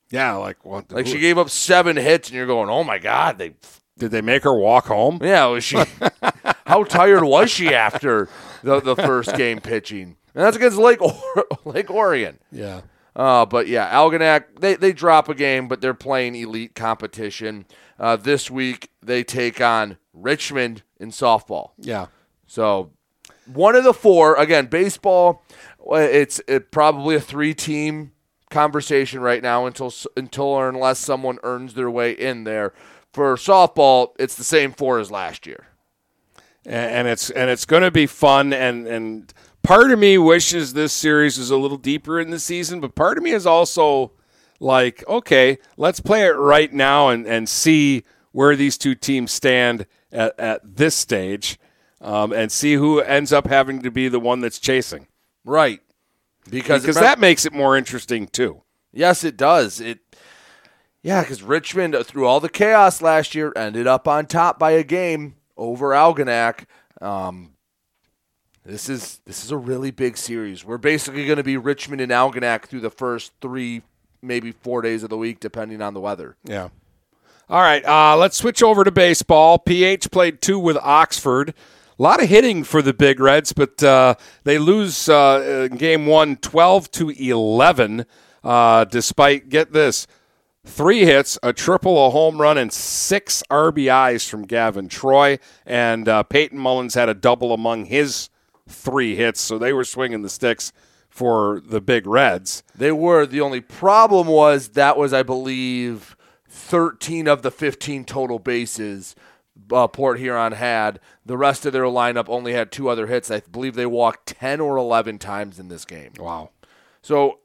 [0.09, 0.91] Yeah, like what?
[0.91, 3.53] Like she gave up seven hits, and you're going, "Oh my god, they
[3.97, 5.19] Did they make her walk home?
[5.21, 5.77] yeah, was she?
[6.65, 8.27] how tired was she after
[8.63, 10.17] the the first game pitching?
[10.33, 12.39] And that's against Lake or- Lake Orion.
[12.51, 12.81] Yeah.
[13.13, 17.65] Uh, but yeah, Algonac they they drop a game, but they're playing elite competition.
[17.99, 21.71] Uh, this week they take on Richmond in softball.
[21.77, 22.07] Yeah.
[22.47, 22.91] So
[23.45, 25.43] one of the four again, baseball.
[25.89, 28.11] uh, It's it, probably a three team
[28.49, 32.73] conversation right now until until or unless someone earns their way in there.
[33.13, 35.67] For softball, it's the same four as last year.
[36.65, 40.73] and, and it's and it's going to be fun and and part of me wishes
[40.73, 44.11] this series was a little deeper in the season but part of me is also
[44.59, 49.85] like okay let's play it right now and and see where these two teams stand
[50.11, 51.59] at, at this stage
[51.99, 55.07] um, and see who ends up having to be the one that's chasing
[55.43, 55.81] Right.
[56.49, 59.79] Because because that makes it more interesting too Yes, it does.
[59.79, 59.99] It
[61.01, 64.71] yeah, because Richmond uh, through all the chaos last year ended up on top by
[64.71, 66.65] a game over Algonac.
[67.01, 67.53] Um,
[68.65, 70.63] this is this is a really big series.
[70.65, 73.81] We're basically going to be Richmond and Algonac through the first three,
[74.21, 76.35] maybe four days of the week, depending on the weather.
[76.43, 76.69] Yeah.
[77.49, 79.59] All right, uh, let's switch over to baseball.
[79.59, 81.49] PH played two with Oxford.
[81.49, 86.37] A lot of hitting for the Big Reds, but uh, they lose uh, game one
[86.37, 88.05] 12 to 11,
[88.43, 90.07] uh, despite, get this,
[90.65, 95.37] three hits, a triple, a home run, and six RBIs from Gavin Troy.
[95.65, 98.29] And uh, Peyton Mullins had a double among his
[98.67, 100.71] three hits, so they were swinging the sticks
[101.09, 102.63] for the Big Reds.
[102.73, 103.25] They were.
[103.25, 106.15] The only problem was that was, I believe,
[106.51, 109.15] 13 of the 15 total bases
[109.71, 110.99] uh, Port Huron had.
[111.25, 113.31] The rest of their lineup only had two other hits.
[113.31, 116.13] I believe they walked 10 or 11 times in this game.
[116.19, 116.49] Wow.
[117.01, 117.39] So,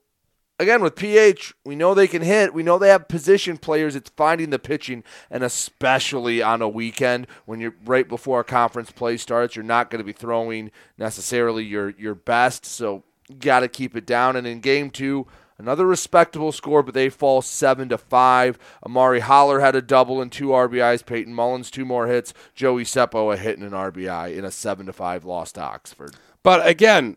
[0.59, 2.53] again, with PH, we know they can hit.
[2.53, 3.97] We know they have position players.
[3.97, 8.91] It's finding the pitching, and especially on a weekend when you're right before a conference
[8.91, 12.65] play starts, you're not going to be throwing necessarily your, your best.
[12.67, 13.05] So,
[13.39, 14.37] got to keep it down.
[14.37, 15.27] And in game two,
[15.59, 18.59] Another respectable score, but they fall seven to five.
[18.85, 21.07] Amari Holler had a double and two RBIs.
[21.07, 22.35] Peyton Mullins two more hits.
[22.55, 26.15] Joey Seppo a hit and an RBI in a seven to five loss to Oxford.
[26.43, 27.17] But again,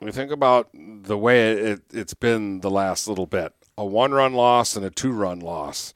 [0.00, 4.34] you think about the way it, it's been the last little bit, a one run
[4.34, 5.94] loss and a two run loss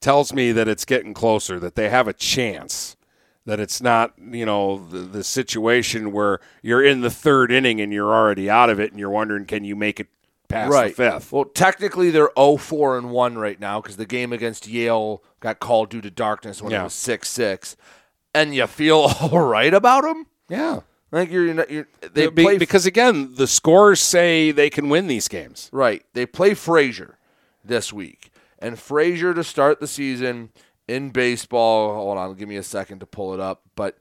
[0.00, 2.94] tells me that it's getting closer, that they have a chance,
[3.46, 7.90] that it's not, you know, the, the situation where you're in the third inning and
[7.92, 10.08] you're already out of it and you're wondering, can you make it
[10.54, 10.96] past right.
[10.96, 11.32] the fifth?
[11.32, 15.90] Well, technically they're 0-4 and 1 right now because the game against Yale got called
[15.90, 16.80] due to darkness when Yeah.
[16.80, 17.76] it was 6-6.
[18.34, 20.26] And you feel all right about them?
[20.48, 20.80] Yeah.
[21.12, 25.06] Like you're, you're, you're they Be- play because, again, the scores say they can win
[25.06, 25.68] these games.
[25.72, 26.04] Right.
[26.12, 27.18] They play Fraser
[27.64, 28.30] this week.
[28.58, 30.50] And Fraser to start the season
[30.88, 31.94] in baseball.
[31.94, 33.62] Hold on, give me a second to pull it up.
[33.76, 33.98] But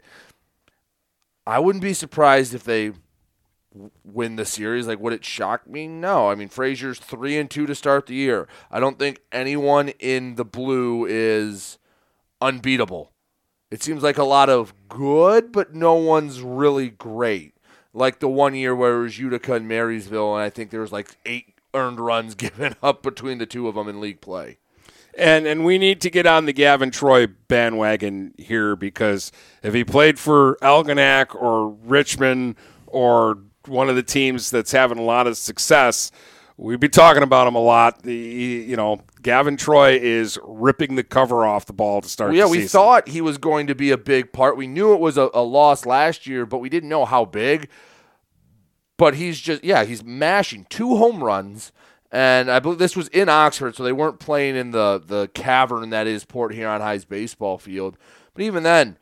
[1.45, 2.93] I wouldn't be surprised if they
[4.03, 4.87] win the series.
[4.87, 5.87] Like, would it shock me?
[5.87, 6.29] No.
[6.29, 8.47] I mean, Fraser's three and two to start the year.
[8.71, 11.77] I don't think anyone in the blue is
[12.41, 13.11] unbeatable.
[13.71, 17.55] It seems like a lot of good, but no one's really great.
[17.93, 20.91] Like the one year where it was Utica and Marysville, and I think there was
[20.91, 24.59] like eight earned runs given up between the two of them in league play.
[25.15, 29.31] And and we need to get on the Gavin Troy bandwagon here because
[29.61, 32.55] if he played for Algonac or Richmond
[32.87, 36.11] or one of the teams that's having a lot of success,
[36.57, 38.03] we'd be talking about him a lot.
[38.03, 42.31] The you know Gavin Troy is ripping the cover off the ball to start.
[42.31, 42.69] Well, yeah, we season.
[42.69, 44.57] thought he was going to be a big part.
[44.57, 47.69] We knew it was a, a loss last year, but we didn't know how big.
[48.97, 51.71] But he's just yeah, he's mashing two home runs,
[52.11, 55.89] and I believe this was in Oxford, so they weren't playing in the the cavern
[55.89, 57.97] that is Port Huron High's baseball field.
[58.33, 58.97] But even then,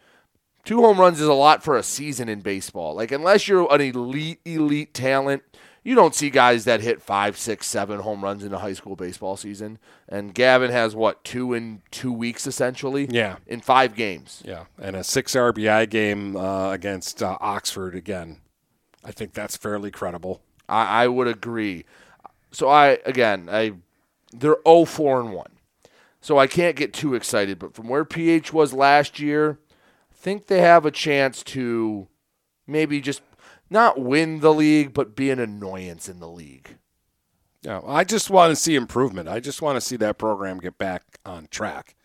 [0.63, 2.95] two home runs is a lot for a season in baseball.
[2.95, 5.43] Like unless you're an elite elite talent,
[5.83, 8.95] you don't see guys that hit five, six, seven home runs in a high school
[8.95, 9.79] baseball season.
[10.07, 13.07] And Gavin has what two in two weeks essentially.
[13.09, 13.37] Yeah.
[13.47, 14.43] in five games.
[14.45, 18.37] Yeah, and a six RBI game uh, against uh, Oxford again.
[19.03, 20.41] I think that's fairly credible.
[20.69, 21.85] I, I would agree.
[22.51, 23.73] So I again, I
[24.33, 25.47] they're 0 4 and 1.
[26.21, 29.57] So I can't get too excited, but from where PH was last year,
[30.21, 32.07] think they have a chance to
[32.67, 33.21] maybe just
[33.69, 36.77] not win the league, but be an annoyance in the league.
[37.63, 39.29] Yeah, I just want to see improvement.
[39.29, 41.95] I just want to see that program get back on track.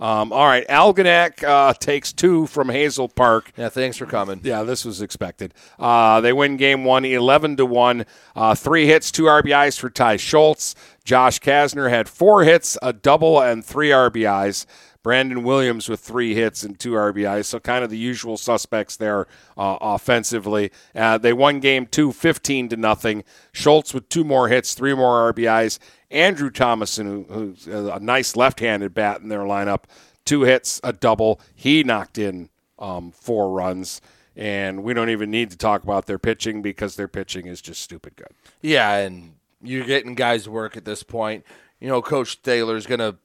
[0.00, 3.50] Um, all right, Algonac uh, takes two from Hazel Park.
[3.56, 4.40] Yeah, thanks for coming.
[4.44, 5.54] Yeah, this was expected.
[5.76, 8.06] Uh, they win game one, 11 to 1.
[8.36, 10.76] Uh, three hits, two RBIs for Ty Schultz.
[11.04, 14.66] Josh Kasner had four hits, a double, and three RBIs.
[15.02, 17.46] Brandon Williams with three hits and two RBIs.
[17.46, 19.26] So kind of the usual suspects there
[19.56, 20.70] uh, offensively.
[20.94, 23.24] Uh, they won game two, 15 to nothing.
[23.52, 25.78] Schultz with two more hits, three more RBIs.
[26.10, 29.84] Andrew Thomason, who, who's a nice left-handed bat in their lineup,
[30.24, 31.40] two hits, a double.
[31.54, 34.00] He knocked in um, four runs.
[34.36, 37.82] And we don't even need to talk about their pitching because their pitching is just
[37.82, 38.28] stupid good.
[38.62, 41.44] Yeah, and you're getting guys work at this point.
[41.80, 43.16] You know, Coach Thaler's going to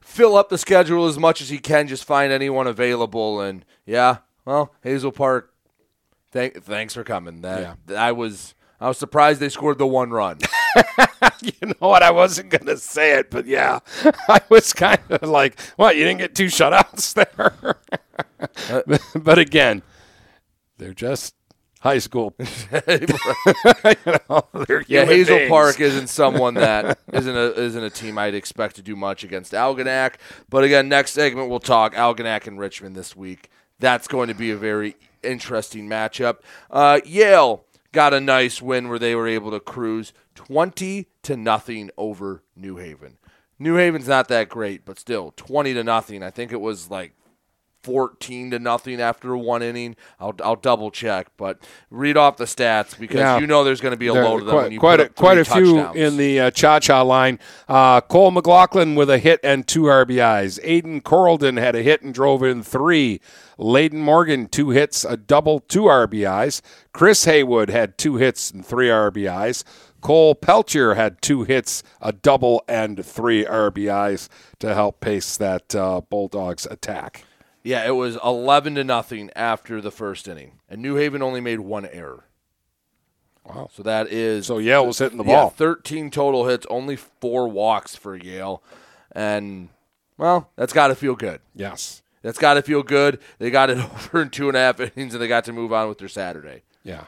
[0.00, 3.40] fill up the schedule as much as he can, just find anyone available.
[3.40, 5.52] And yeah, well, Hazel Park,
[6.32, 7.42] thank, thanks for coming.
[7.42, 10.38] That I was I was surprised they scored the one run.
[11.42, 12.02] you know what?
[12.02, 13.80] I wasn't going to say it, but yeah,
[14.28, 15.96] I was kind of like, what?
[15.96, 17.76] You didn't get two shutouts there?
[18.70, 18.82] Uh,
[19.14, 19.82] but again,
[20.76, 21.34] they're just
[21.80, 22.34] high school.
[22.88, 23.06] you
[24.28, 24.48] know,
[24.86, 25.50] yeah, Hazel beings.
[25.50, 29.52] Park isn't someone that isn't a isn't a team I'd expect to do much against
[29.52, 30.14] Algonac.
[30.48, 33.50] But again, next segment we'll talk Algonac and Richmond this week.
[33.78, 36.38] That's going to be a very interesting matchup.
[36.70, 41.90] Uh, Yale got a nice win where they were able to cruise twenty to nothing
[41.96, 43.18] over New Haven.
[43.60, 46.22] New Haven's not that great, but still twenty to nothing.
[46.22, 47.12] I think it was like
[47.88, 49.96] 14 to nothing after one inning.
[50.20, 51.58] I'll, I'll double check, but
[51.90, 53.38] read off the stats because Yeah.
[53.38, 55.00] you know there's going to be a There- load of them quite, when you quite
[55.00, 57.38] a, quite a few in the uh, cha-cha line.
[57.66, 60.62] Uh, Cole McLaughlin with a hit and two RBIs.
[60.62, 63.20] Aiden Coralden had a hit and drove in three.
[63.58, 66.60] Layden Morgan two hits, a double, two RBIs.
[66.92, 69.64] Chris Haywood had two hits and three RBIs.
[70.00, 74.28] Cole Pelcher had two hits, a double, and three RBIs
[74.60, 77.24] to help pace that uh, Bulldogs attack.
[77.68, 81.60] Yeah, it was 11 to nothing after the first inning, and New Haven only made
[81.60, 82.24] one error.
[83.44, 83.68] Wow.
[83.70, 85.50] So that is So Yale was hitting the yeah, ball.
[85.50, 88.62] 13 total hits, only four walks for Yale,
[89.12, 89.68] and
[90.16, 91.42] well, that's got to feel good.
[91.54, 92.00] Yes.
[92.22, 93.20] That's got to feel good.
[93.38, 95.70] They got it over in two and a half innings, and they got to move
[95.70, 96.62] on with their Saturday.
[96.84, 97.04] Yeah.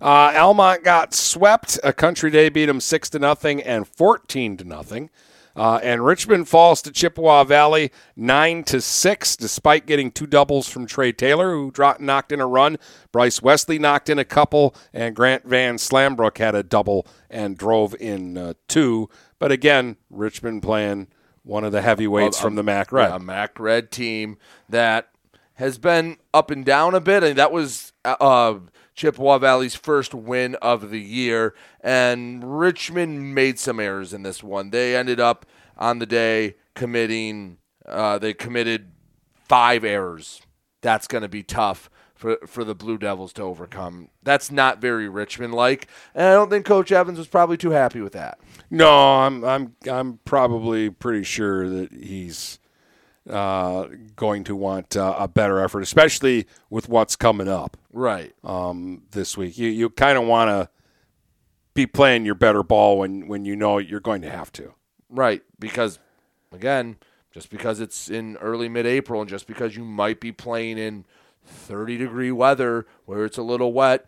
[0.00, 1.80] Uh, Almont got swept.
[1.82, 5.10] A Country Day beat them six to nothing and fourteen to nothing.
[5.56, 10.86] Uh, and Richmond falls to Chippewa Valley nine to six, despite getting two doubles from
[10.86, 12.76] Trey Taylor, who dropped, knocked in a run.
[13.12, 17.94] Bryce Wesley knocked in a couple, and Grant Van Slambrook had a double and drove
[18.00, 19.08] in uh, two.
[19.38, 21.08] But again, Richmond playing
[21.44, 23.12] one of the heavyweights A- from the MAC Red.
[23.12, 24.38] a MAC Red team
[24.68, 25.10] that
[25.54, 27.22] has been up and down a bit.
[27.22, 28.54] and that was uh,
[28.94, 34.70] Chippewa Valley's first win of the year, and Richmond made some errors in this one.
[34.70, 37.58] They ended up on the day committing.
[37.86, 38.92] Uh, they committed
[39.34, 40.42] five errors.
[40.80, 44.08] That's going to be tough for for the Blue Devils to overcome.
[44.22, 48.00] That's not very Richmond like, and I don't think Coach Evans was probably too happy
[48.00, 48.38] with that.
[48.70, 52.58] No, I'm I'm I'm probably pretty sure that he's
[53.28, 58.34] uh, going to want uh, a better effort, especially with what's coming up Right.
[58.44, 59.56] um, this week.
[59.58, 60.68] You you kind of want to
[61.74, 64.74] be playing your better ball when when you know you're going to have to.
[65.08, 65.98] Right, because
[66.52, 66.96] again,
[67.32, 71.04] just because it's in early mid-April and just because you might be playing in
[71.44, 74.06] 30 degree weather where it's a little wet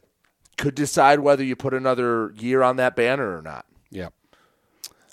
[0.57, 3.67] could decide whether you put another year on that banner or not.
[3.91, 4.15] Yep.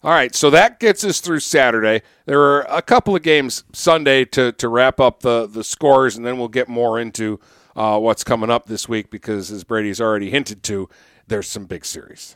[0.03, 2.01] All right, so that gets us through Saturday.
[2.25, 6.25] There are a couple of games Sunday to, to wrap up the, the scores, and
[6.25, 7.39] then we'll get more into
[7.73, 10.89] uh, what's coming up this week because, as Brady's already hinted to,
[11.27, 12.35] there's some big series.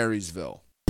[0.00, 0.62] Marysville.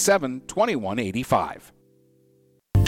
[0.00, 1.72] 887 2185.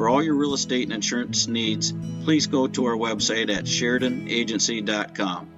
[0.00, 1.92] For all your real estate and insurance needs,
[2.24, 5.50] please go to our website at SheridanAgency.com.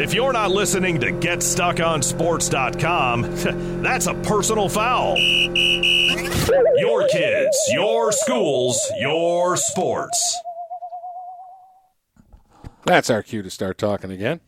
[0.00, 3.22] If you're not listening to GetStuckOnSports.com,
[3.84, 5.16] that's a personal foul.
[6.78, 10.36] Your kids, your schools, your sports.
[12.86, 14.40] That's our cue to start talking again.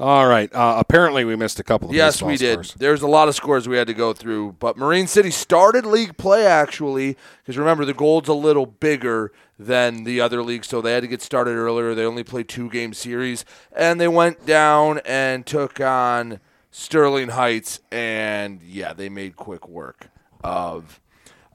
[0.00, 0.50] All right.
[0.54, 2.54] Uh, apparently, we missed a couple of yes, we did.
[2.54, 2.74] Scores.
[2.74, 6.16] There's a lot of scores we had to go through, but Marine City started league
[6.16, 10.94] play actually because remember the gold's a little bigger than the other leagues, so they
[10.94, 11.94] had to get started earlier.
[11.94, 13.44] They only played two game series,
[13.76, 16.40] and they went down and took on
[16.70, 20.08] Sterling Heights, and yeah, they made quick work
[20.42, 20.98] of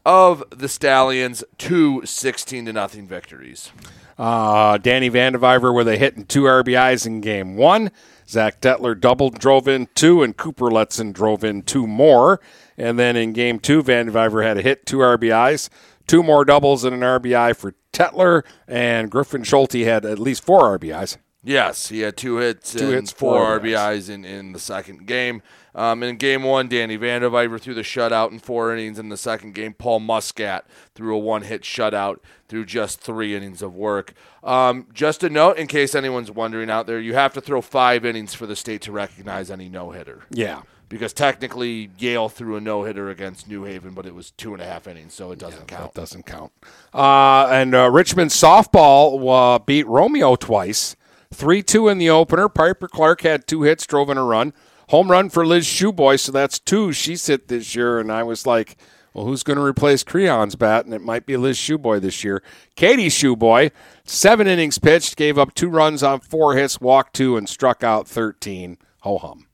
[0.06, 1.44] of the Stallions.
[1.58, 3.72] Two 16 to nothing victories.
[4.20, 7.90] Uh, Danny Vandeviver with a hit and two RBIs in game one.
[8.28, 12.40] Zach Detler doubled, drove in two, and Cooper Letson drove in two more.
[12.78, 15.70] And then in game two, Vandeviver had a hit, two RBIs,
[16.08, 18.44] two more doubles, and an RBI for Tetler.
[18.68, 21.18] And Griffin Schulte had at least four RBIs.
[21.44, 25.44] Yes, he had two hits, two hits, four, four RBIs in, in the second game.
[25.76, 28.98] Um, in game one, Danny Vandeviver threw the shutout in four innings.
[28.98, 30.66] In the second game, Paul Muscat
[30.96, 34.14] threw a one hit shutout through just three innings of work.
[34.42, 38.06] Um, just a note, in case anyone's wondering out there, you have to throw five
[38.06, 40.24] innings for the state to recognize any no hitter.
[40.32, 40.62] Yeah.
[40.88, 44.62] Because technically, Yale threw a no hitter against New Haven, but it was two and
[44.62, 45.94] a half innings, so it doesn't yeah, count.
[45.94, 46.54] That doesn't count.
[46.94, 50.96] Uh, and uh, Richmond softball uh, beat Romeo twice.
[51.34, 52.48] 3 2 in the opener.
[52.48, 54.54] Piper Clark had two hits, drove in a run.
[54.90, 58.00] Home run for Liz Shoeboy, so that's two she's hit this year.
[58.00, 58.78] And I was like,
[59.14, 60.86] well, who's going to replace Creon's bat?
[60.86, 62.44] And it might be Liz Shoeboy this year.
[62.76, 63.72] Katie Shoeboy,
[64.04, 68.08] seven innings pitched, gave up two runs on four hits, walked two, and struck out
[68.08, 68.78] 13.
[69.02, 69.48] Ho hum.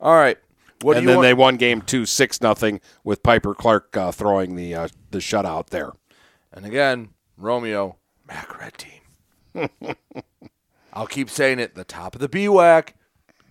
[0.00, 0.38] All right.
[0.80, 1.24] What and then want?
[1.24, 5.68] they won game two, six nothing, with Piper Clark uh, throwing the uh, the shutout
[5.68, 5.92] there.
[6.52, 7.96] And again, Romeo,
[8.28, 9.70] Mac Red team.
[10.92, 11.74] I'll keep saying it.
[11.74, 12.90] The top of the BWAC,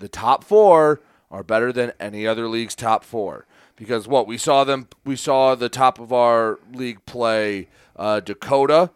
[0.03, 0.99] the top four
[1.31, 3.47] are better than any other league's top four.
[3.77, 8.91] Because what we saw them, we saw the top of our league play uh, Dakota,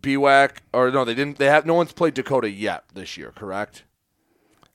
[0.00, 1.38] BWAC, or no, they didn't.
[1.38, 3.82] They have no one's played Dakota yet this year, correct?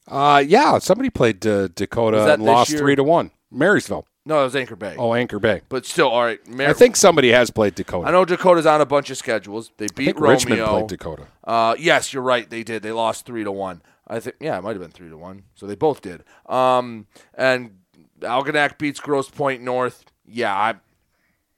[0.09, 2.79] Uh, yeah, somebody played uh, Dakota and lost year?
[2.79, 3.31] three to one.
[3.49, 4.05] Marysville.
[4.25, 4.93] No, it was Anchor Bay.
[4.97, 5.61] Oh, Anchor Bay.
[5.69, 6.45] But still, all right.
[6.49, 8.09] Mar- I think somebody has played Dakota.
[8.09, 9.71] I know Dakota's on a bunch of schedules.
[9.77, 10.31] They beat Romeo.
[10.31, 11.27] Richmond played Dakota.
[11.45, 12.49] Uh, yes, you're right.
[12.49, 12.83] They did.
[12.83, 13.81] They lost three to one.
[14.07, 14.37] I think.
[14.39, 15.43] Yeah, it might have been three to one.
[15.55, 16.23] So they both did.
[16.47, 17.79] Um, and
[18.21, 20.05] Algonac beats Grosse Pointe North.
[20.25, 20.75] Yeah, I,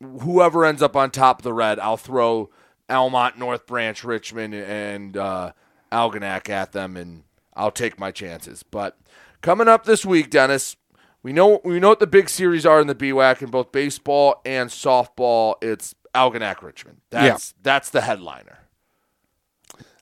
[0.04, 2.50] whoever ends up on top of the red, I'll throw
[2.90, 5.54] Almont, North Branch, Richmond, and uh,
[5.92, 7.24] Algonac at them, and
[7.56, 8.64] I'll take my chances.
[8.64, 8.98] But
[9.42, 10.76] coming up this week, Dennis,
[11.22, 14.42] we know we know what the big series are in the BWAC in both baseball
[14.46, 15.56] and softball.
[15.62, 17.02] It's Algonac Richmond.
[17.10, 18.60] That's that's the headliner.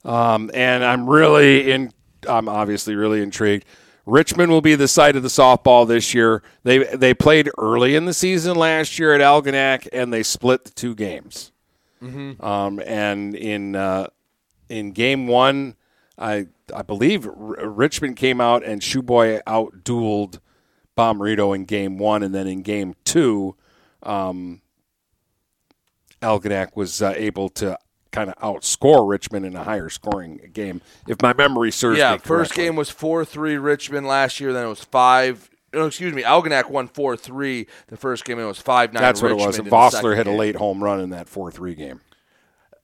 [0.04, 1.92] Um, and I'm really in.
[2.28, 3.66] I'm obviously really intrigued.
[4.06, 6.42] Richmond will be the site of the softball this year.
[6.64, 10.72] They they played early in the season last year at Algonac, and they split the
[10.72, 11.52] two games.
[12.02, 12.42] Mhm.
[12.44, 14.08] Um, and in uh,
[14.70, 15.76] in game one,
[16.18, 17.34] I I believe R-
[17.70, 20.40] Richmond came out and Shoeboy outdueled
[20.98, 23.56] Bomberito in game one, and then in game two,
[24.04, 24.62] um,
[26.22, 27.78] Algonac was uh, able to
[28.12, 30.82] kind of outscore Richmond in a higher scoring game.
[31.08, 34.54] If my memory serves yeah, me first game was four three Richmond last year.
[34.54, 35.50] Then it was five.
[35.74, 36.24] No, excuse me.
[36.24, 37.68] Algonac won four three.
[37.88, 39.02] The first game and it was five nine.
[39.02, 39.94] That's what Richmond it was.
[39.94, 42.02] And Vossler hit a late home run in that four three game.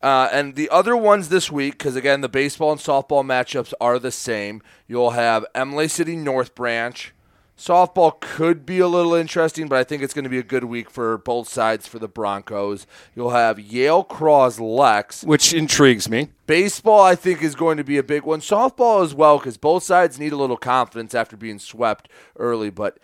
[0.01, 3.97] Uh, and the other ones this week, because again, the baseball and softball matchups are
[3.97, 4.61] the same.
[4.85, 7.13] You'll have Imlay City North Branch.
[7.57, 10.63] Softball could be a little interesting, but I think it's going to be a good
[10.63, 12.87] week for both sides for the Broncos.
[13.15, 15.23] You'll have Yale Cross Lex.
[15.23, 16.29] Which intrigues me.
[16.47, 18.39] Baseball, I think, is going to be a big one.
[18.39, 22.71] Softball as well, because both sides need a little confidence after being swept early.
[22.71, 22.97] But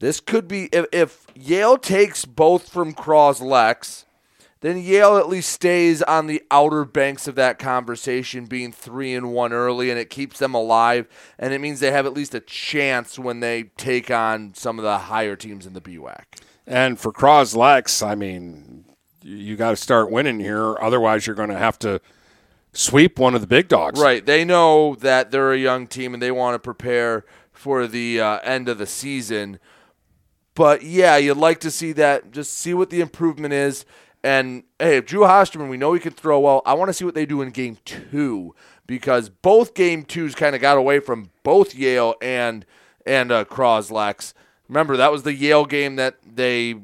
[0.00, 4.06] this could be if, if Yale takes both from Cross Lex,
[4.64, 9.30] then Yale at least stays on the outer banks of that conversation, being three and
[9.30, 11.06] one early, and it keeps them alive,
[11.38, 14.82] and it means they have at least a chance when they take on some of
[14.82, 16.24] the higher teams in the BWAC.
[16.66, 18.86] And for Cross Lex, I mean,
[19.20, 20.78] you got to start winning here.
[20.80, 22.00] Otherwise, you're going to have to
[22.72, 24.00] sweep one of the big dogs.
[24.00, 24.24] Right.
[24.24, 28.38] They know that they're a young team and they want to prepare for the uh,
[28.38, 29.58] end of the season.
[30.54, 33.84] But yeah, you'd like to see that, just see what the improvement is.
[34.24, 36.62] And hey, if Drew Hosterman, we know he can throw well.
[36.64, 38.54] I want to see what they do in game two
[38.86, 42.64] because both game twos kind of got away from both Yale and
[43.04, 44.32] and uh, Croslex.
[44.66, 46.76] Remember that was the Yale game that they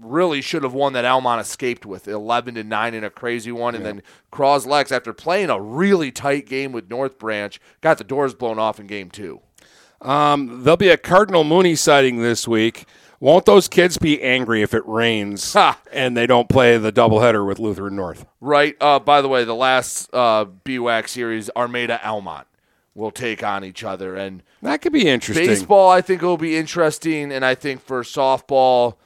[0.00, 3.74] really should have won that Almont escaped with 11 to 9 in a crazy one
[3.74, 4.02] and then
[4.32, 8.80] Croslex after playing a really tight game with North Branch got the doors blown off
[8.80, 9.40] in game 2.
[10.02, 12.86] Um, there'll be a Cardinal Mooney sighting this week.
[13.20, 15.54] Won't those kids be angry if it rains
[15.92, 18.24] and they don't play the doubleheader with Lutheran North?
[18.40, 18.76] Right.
[18.80, 22.46] Uh, by the way, the last uh, BWAC series, Armada Almont
[22.94, 25.46] will take on each other, and that could be interesting.
[25.46, 28.96] Baseball, I think, will be interesting, and I think for softball,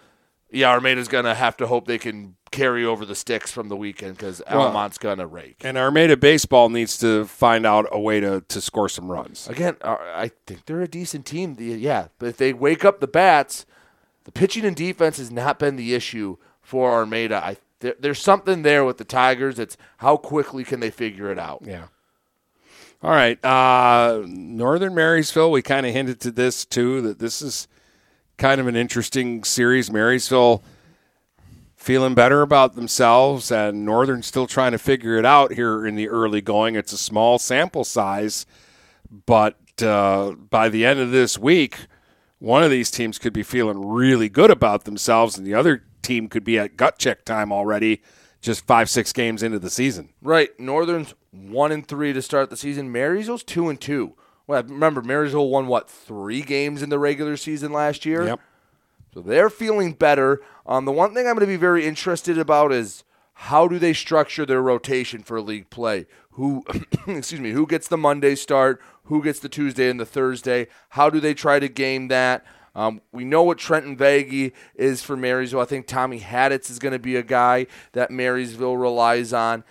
[0.51, 4.17] yeah, Armada's gonna have to hope they can carry over the sticks from the weekend
[4.17, 5.57] because Well, Almont's gonna rake.
[5.65, 9.49] And Armada Baseball needs to find out a way to, to score some runs.
[9.49, 11.57] Again, uh, I think they're a decent team.
[11.59, 13.67] Yeah, but if they wake up the bats,
[14.25, 17.37] the pitching and defense has not been the issue for Armada.
[17.37, 19.59] I there, there's something there with the Tigers.
[19.59, 21.63] It's how quickly can they figure it out?
[21.65, 21.89] Yeah.
[23.03, 23.43] All right.
[23.45, 27.69] Uh, Northern Marysville, we kind of hinted to this too, that this is
[28.39, 29.93] kind of an interesting series.
[29.93, 30.65] Marysville
[31.77, 36.09] feeling better about themselves, and Northern still trying to figure it out here in the
[36.09, 36.77] early going.
[36.77, 38.47] It's a small sample size,
[39.27, 41.77] but uh, by the end of this week,
[42.45, 46.29] one of these teams could be feeling really good about themselves, and the other team
[46.29, 48.03] could be at gut check time already,
[48.43, 50.11] just five, six games into the season.
[50.21, 50.51] Right.
[50.61, 52.93] Northern's one and three to start the season.
[52.93, 54.15] Marysville's two and two.
[54.47, 58.27] Well, remember Marysville won what three games in the regular season last year.
[58.27, 58.41] Yep.
[59.15, 60.43] So they're feeling better.
[60.67, 63.05] Um, the one thing I'm going to be very interested about is
[63.35, 66.07] how do they structure their rotation for league play?
[66.33, 66.65] Who,
[67.07, 68.81] excuse me, who gets the Monday start?
[69.05, 70.69] Who gets the Tuesday and the Thursday?
[70.91, 72.45] How do they try to game that?
[72.77, 75.61] Um, we know what Trenton Vagey is for Marysville.
[75.61, 79.63] I think Tommy Hadditz is going to be a guy that Marysville relies on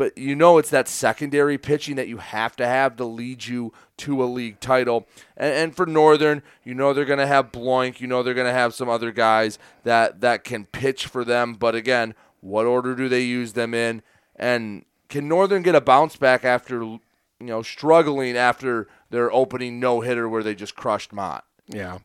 [0.00, 3.70] but you know it's that secondary pitching that you have to have to lead you
[3.98, 5.06] to a league title.
[5.36, 8.46] And, and for Northern, you know they're going to have Bloink, you know they're going
[8.46, 11.52] to have some other guys that that can pitch for them.
[11.52, 14.02] But again, what order do they use them in?
[14.36, 17.00] And can Northern get a bounce back after you
[17.40, 21.44] know struggling after their opening no hitter where they just crushed Mott?
[21.66, 21.98] Yeah.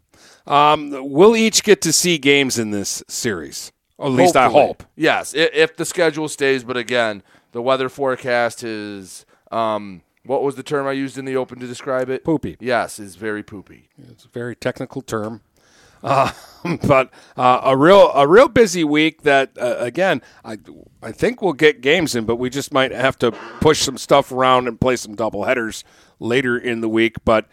[0.48, 3.72] Um, we'll each get to see games in this series.
[3.98, 4.84] Or at least I hope.
[4.96, 6.64] Yes, if, if the schedule stays.
[6.64, 7.24] But again,
[7.54, 11.68] the weather forecast is um, what was the term I used in the open to
[11.68, 12.24] describe it?
[12.24, 12.58] Poopy.
[12.60, 13.90] Yes, is very poopy.
[14.12, 15.42] It's a very technical term.
[16.06, 16.32] Uh,
[16.88, 19.24] but uh, a real a real busy week.
[19.24, 20.58] That uh, again, I
[21.01, 24.32] I think we'll get games in, but we just might have to push some stuff
[24.32, 25.84] around and play some double headers
[26.20, 27.18] later in the week.
[27.26, 27.47] But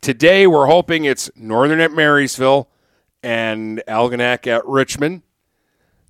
[0.00, 2.70] today we're hoping it's Northern at Marysville
[3.22, 5.22] and Algonac at Richmond.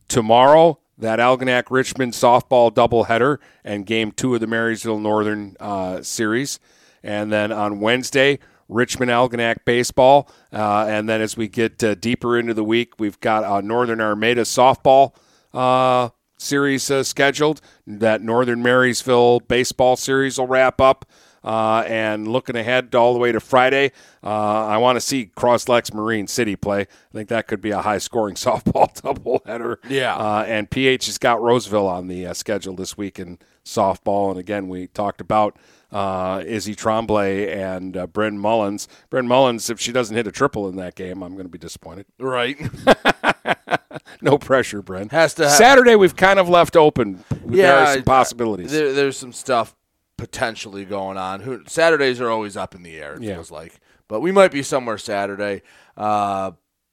[0.08, 6.60] Tomorrow, that Algonac Richmond softball doubleheader and game two of the Marysville Northern uh, series.
[7.02, 8.38] And then on Wednesday,
[8.68, 10.30] Richmond Algonac baseball.
[10.52, 14.00] Uh, and then as we get uh, deeper into the week, we've got a Northern
[14.00, 15.14] Armada softball
[15.54, 17.60] uh, series uh, scheduled.
[17.86, 21.06] That Northern Marysville baseball series will wrap up.
[21.44, 23.92] Uh, and looking ahead all the way to Friday,
[24.24, 26.80] uh, I want to see Croslex Marine City play.
[26.80, 29.76] I think that could be a high scoring softball doubleheader.
[29.88, 30.16] Yeah.
[30.16, 34.30] Uh, and PH has got Roseville on the uh, schedule this week in softball.
[34.30, 35.56] And again, we talked about
[35.92, 38.88] uh, Izzy Tremblay and uh, Bryn Mullins.
[39.10, 41.58] Bryn Mullins, if she doesn't hit a triple in that game, I'm going to be
[41.58, 42.06] disappointed.
[42.18, 42.58] Right.
[44.20, 45.08] no pressure, Bryn.
[45.10, 47.24] Has to ha- Saturday, we've kind of left open.
[47.44, 48.72] there are some possibilities.
[48.72, 49.74] There, there's some stuff
[50.16, 51.40] potentially going on.
[51.40, 53.14] Who, Saturdays are always up in the air.
[53.14, 53.34] It Yeah.
[53.34, 55.62] feels like, but we might be somewhere Saturday.
[55.96, 56.52] Uh,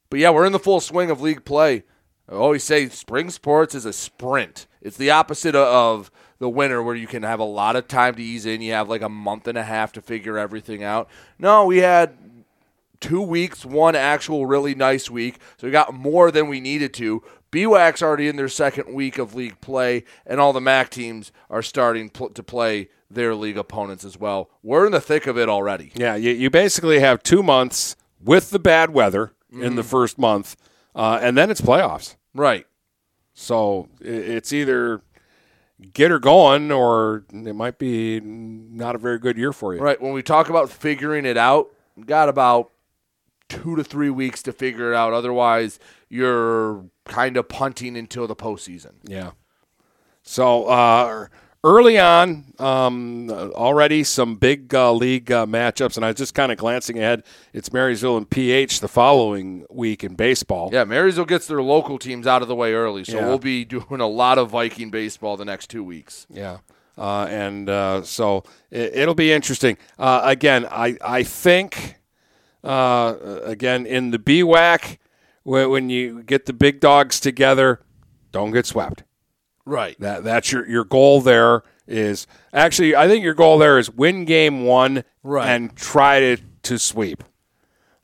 [0.10, 1.84] but yeah, we're in the full swing of league play.
[2.30, 4.68] I always say spring sports is a sprint.
[4.82, 6.12] It's the opposite of- of
[6.44, 8.62] the winter where you can have a lot of time to ease in.
[8.62, 11.10] You have like a month and a half to figure everything out.
[11.40, 12.18] No, we had
[13.00, 15.40] two weeks, one actual really nice week.
[15.56, 17.24] So we got more than we needed to.
[17.50, 21.62] BWAC's already in their second week of league play, and all the MAC teams are
[21.62, 24.50] starting pl- to play their league opponents as well.
[24.62, 25.94] We're in the thick of it already.
[25.96, 30.58] Yeah, you, you basically have two months with the bad weather in the first month,
[30.94, 32.16] uh, and then it's playoffs.
[32.34, 32.66] Right.
[33.34, 35.04] So it's either
[35.94, 39.82] get her going, or it might be not a very good year for you.
[39.82, 40.02] Right.
[40.02, 41.70] When we talk about figuring it out,
[42.06, 42.72] got about
[43.50, 45.14] two to three weeks to figure it out.
[45.14, 45.80] Otherwise,
[46.10, 48.94] you're kind of punting until the postseason.
[49.04, 49.32] Yeah.
[50.24, 51.28] So uh,
[51.64, 56.52] early on, um, already some big uh, league uh, matchups, and I was just kind
[56.52, 57.24] of glancing ahead.
[57.54, 60.70] It's Marysville and PH the following week in baseball.
[60.74, 63.28] Yeah, Marysville gets their local teams out of the way early, so Yeah.
[63.28, 66.28] we'll be doing a lot of Viking baseball the next two weeks.
[66.30, 66.58] Yeah.
[66.98, 69.78] Uh, and uh, so it, it'll be interesting.
[69.98, 71.96] Uh, again, I, I think,
[72.64, 74.98] uh, again, in the BWAC,
[75.44, 77.82] when, when you get the big dogs together,
[78.32, 79.04] don't get swept.
[79.66, 80.00] Right.
[80.00, 84.26] That that's your your goal there is actually I think your goal there is win
[84.26, 85.48] game one Right.
[85.50, 87.24] and try to to sweep,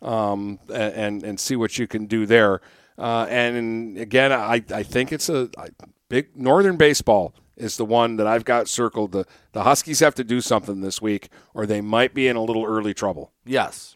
[0.01, 2.61] um and and see what you can do there.
[2.97, 5.69] Uh, and again, I I think it's a, I-
[6.09, 9.11] big Northern baseball is the one that I've got circled.
[9.11, 12.43] The the Huskies have to do something this week, or they might be in a
[12.43, 13.31] little early trouble.
[13.45, 13.95] Yes.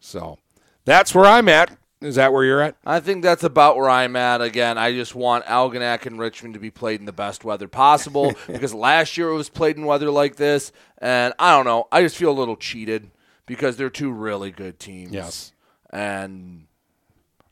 [0.00, 0.38] So
[0.84, 1.76] that's where I'm at.
[2.00, 2.76] Is that where you're at?
[2.86, 4.40] I think that's about where I'm at.
[4.40, 8.32] Again, I just want Algonac and Richmond to be played in the best weather possible
[8.46, 11.88] because last year it was played in weather like this, and I don't know.
[11.92, 13.10] I just feel a little cheated
[13.44, 15.12] because they're two really good teams.
[15.12, 15.52] Yes.
[15.90, 16.66] and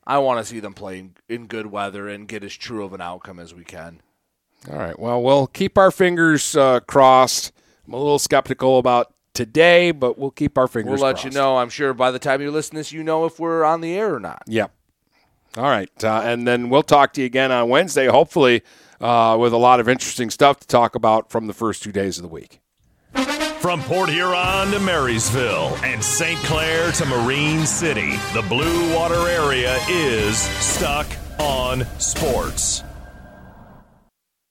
[0.06, 3.02] I want to see them play in, good weather and get as true of an
[3.02, 4.00] outcome as we can.
[4.70, 4.98] All right.
[4.98, 7.52] Well, we'll keep our fingers uh, crossed.
[7.86, 11.24] I'm a little skeptical about today, but we'll keep our fingers We'll let crossed.
[11.24, 11.58] you know.
[11.58, 13.94] I'm sure by the time you listen to this, you know if we're on the
[13.94, 14.42] air or not.
[14.46, 14.72] Yep.
[15.56, 15.90] All right.
[16.04, 18.62] Uh, and then we'll talk to you again on Wednesday, hopefully,
[19.00, 22.18] uh, with a lot of interesting stuff to talk about from the first two days
[22.18, 22.60] of the week.
[23.60, 26.38] From Port Huron to Marysville and St.
[26.44, 31.08] Clair to Marine City, the Blue Water area is stuck
[31.40, 32.84] on sports.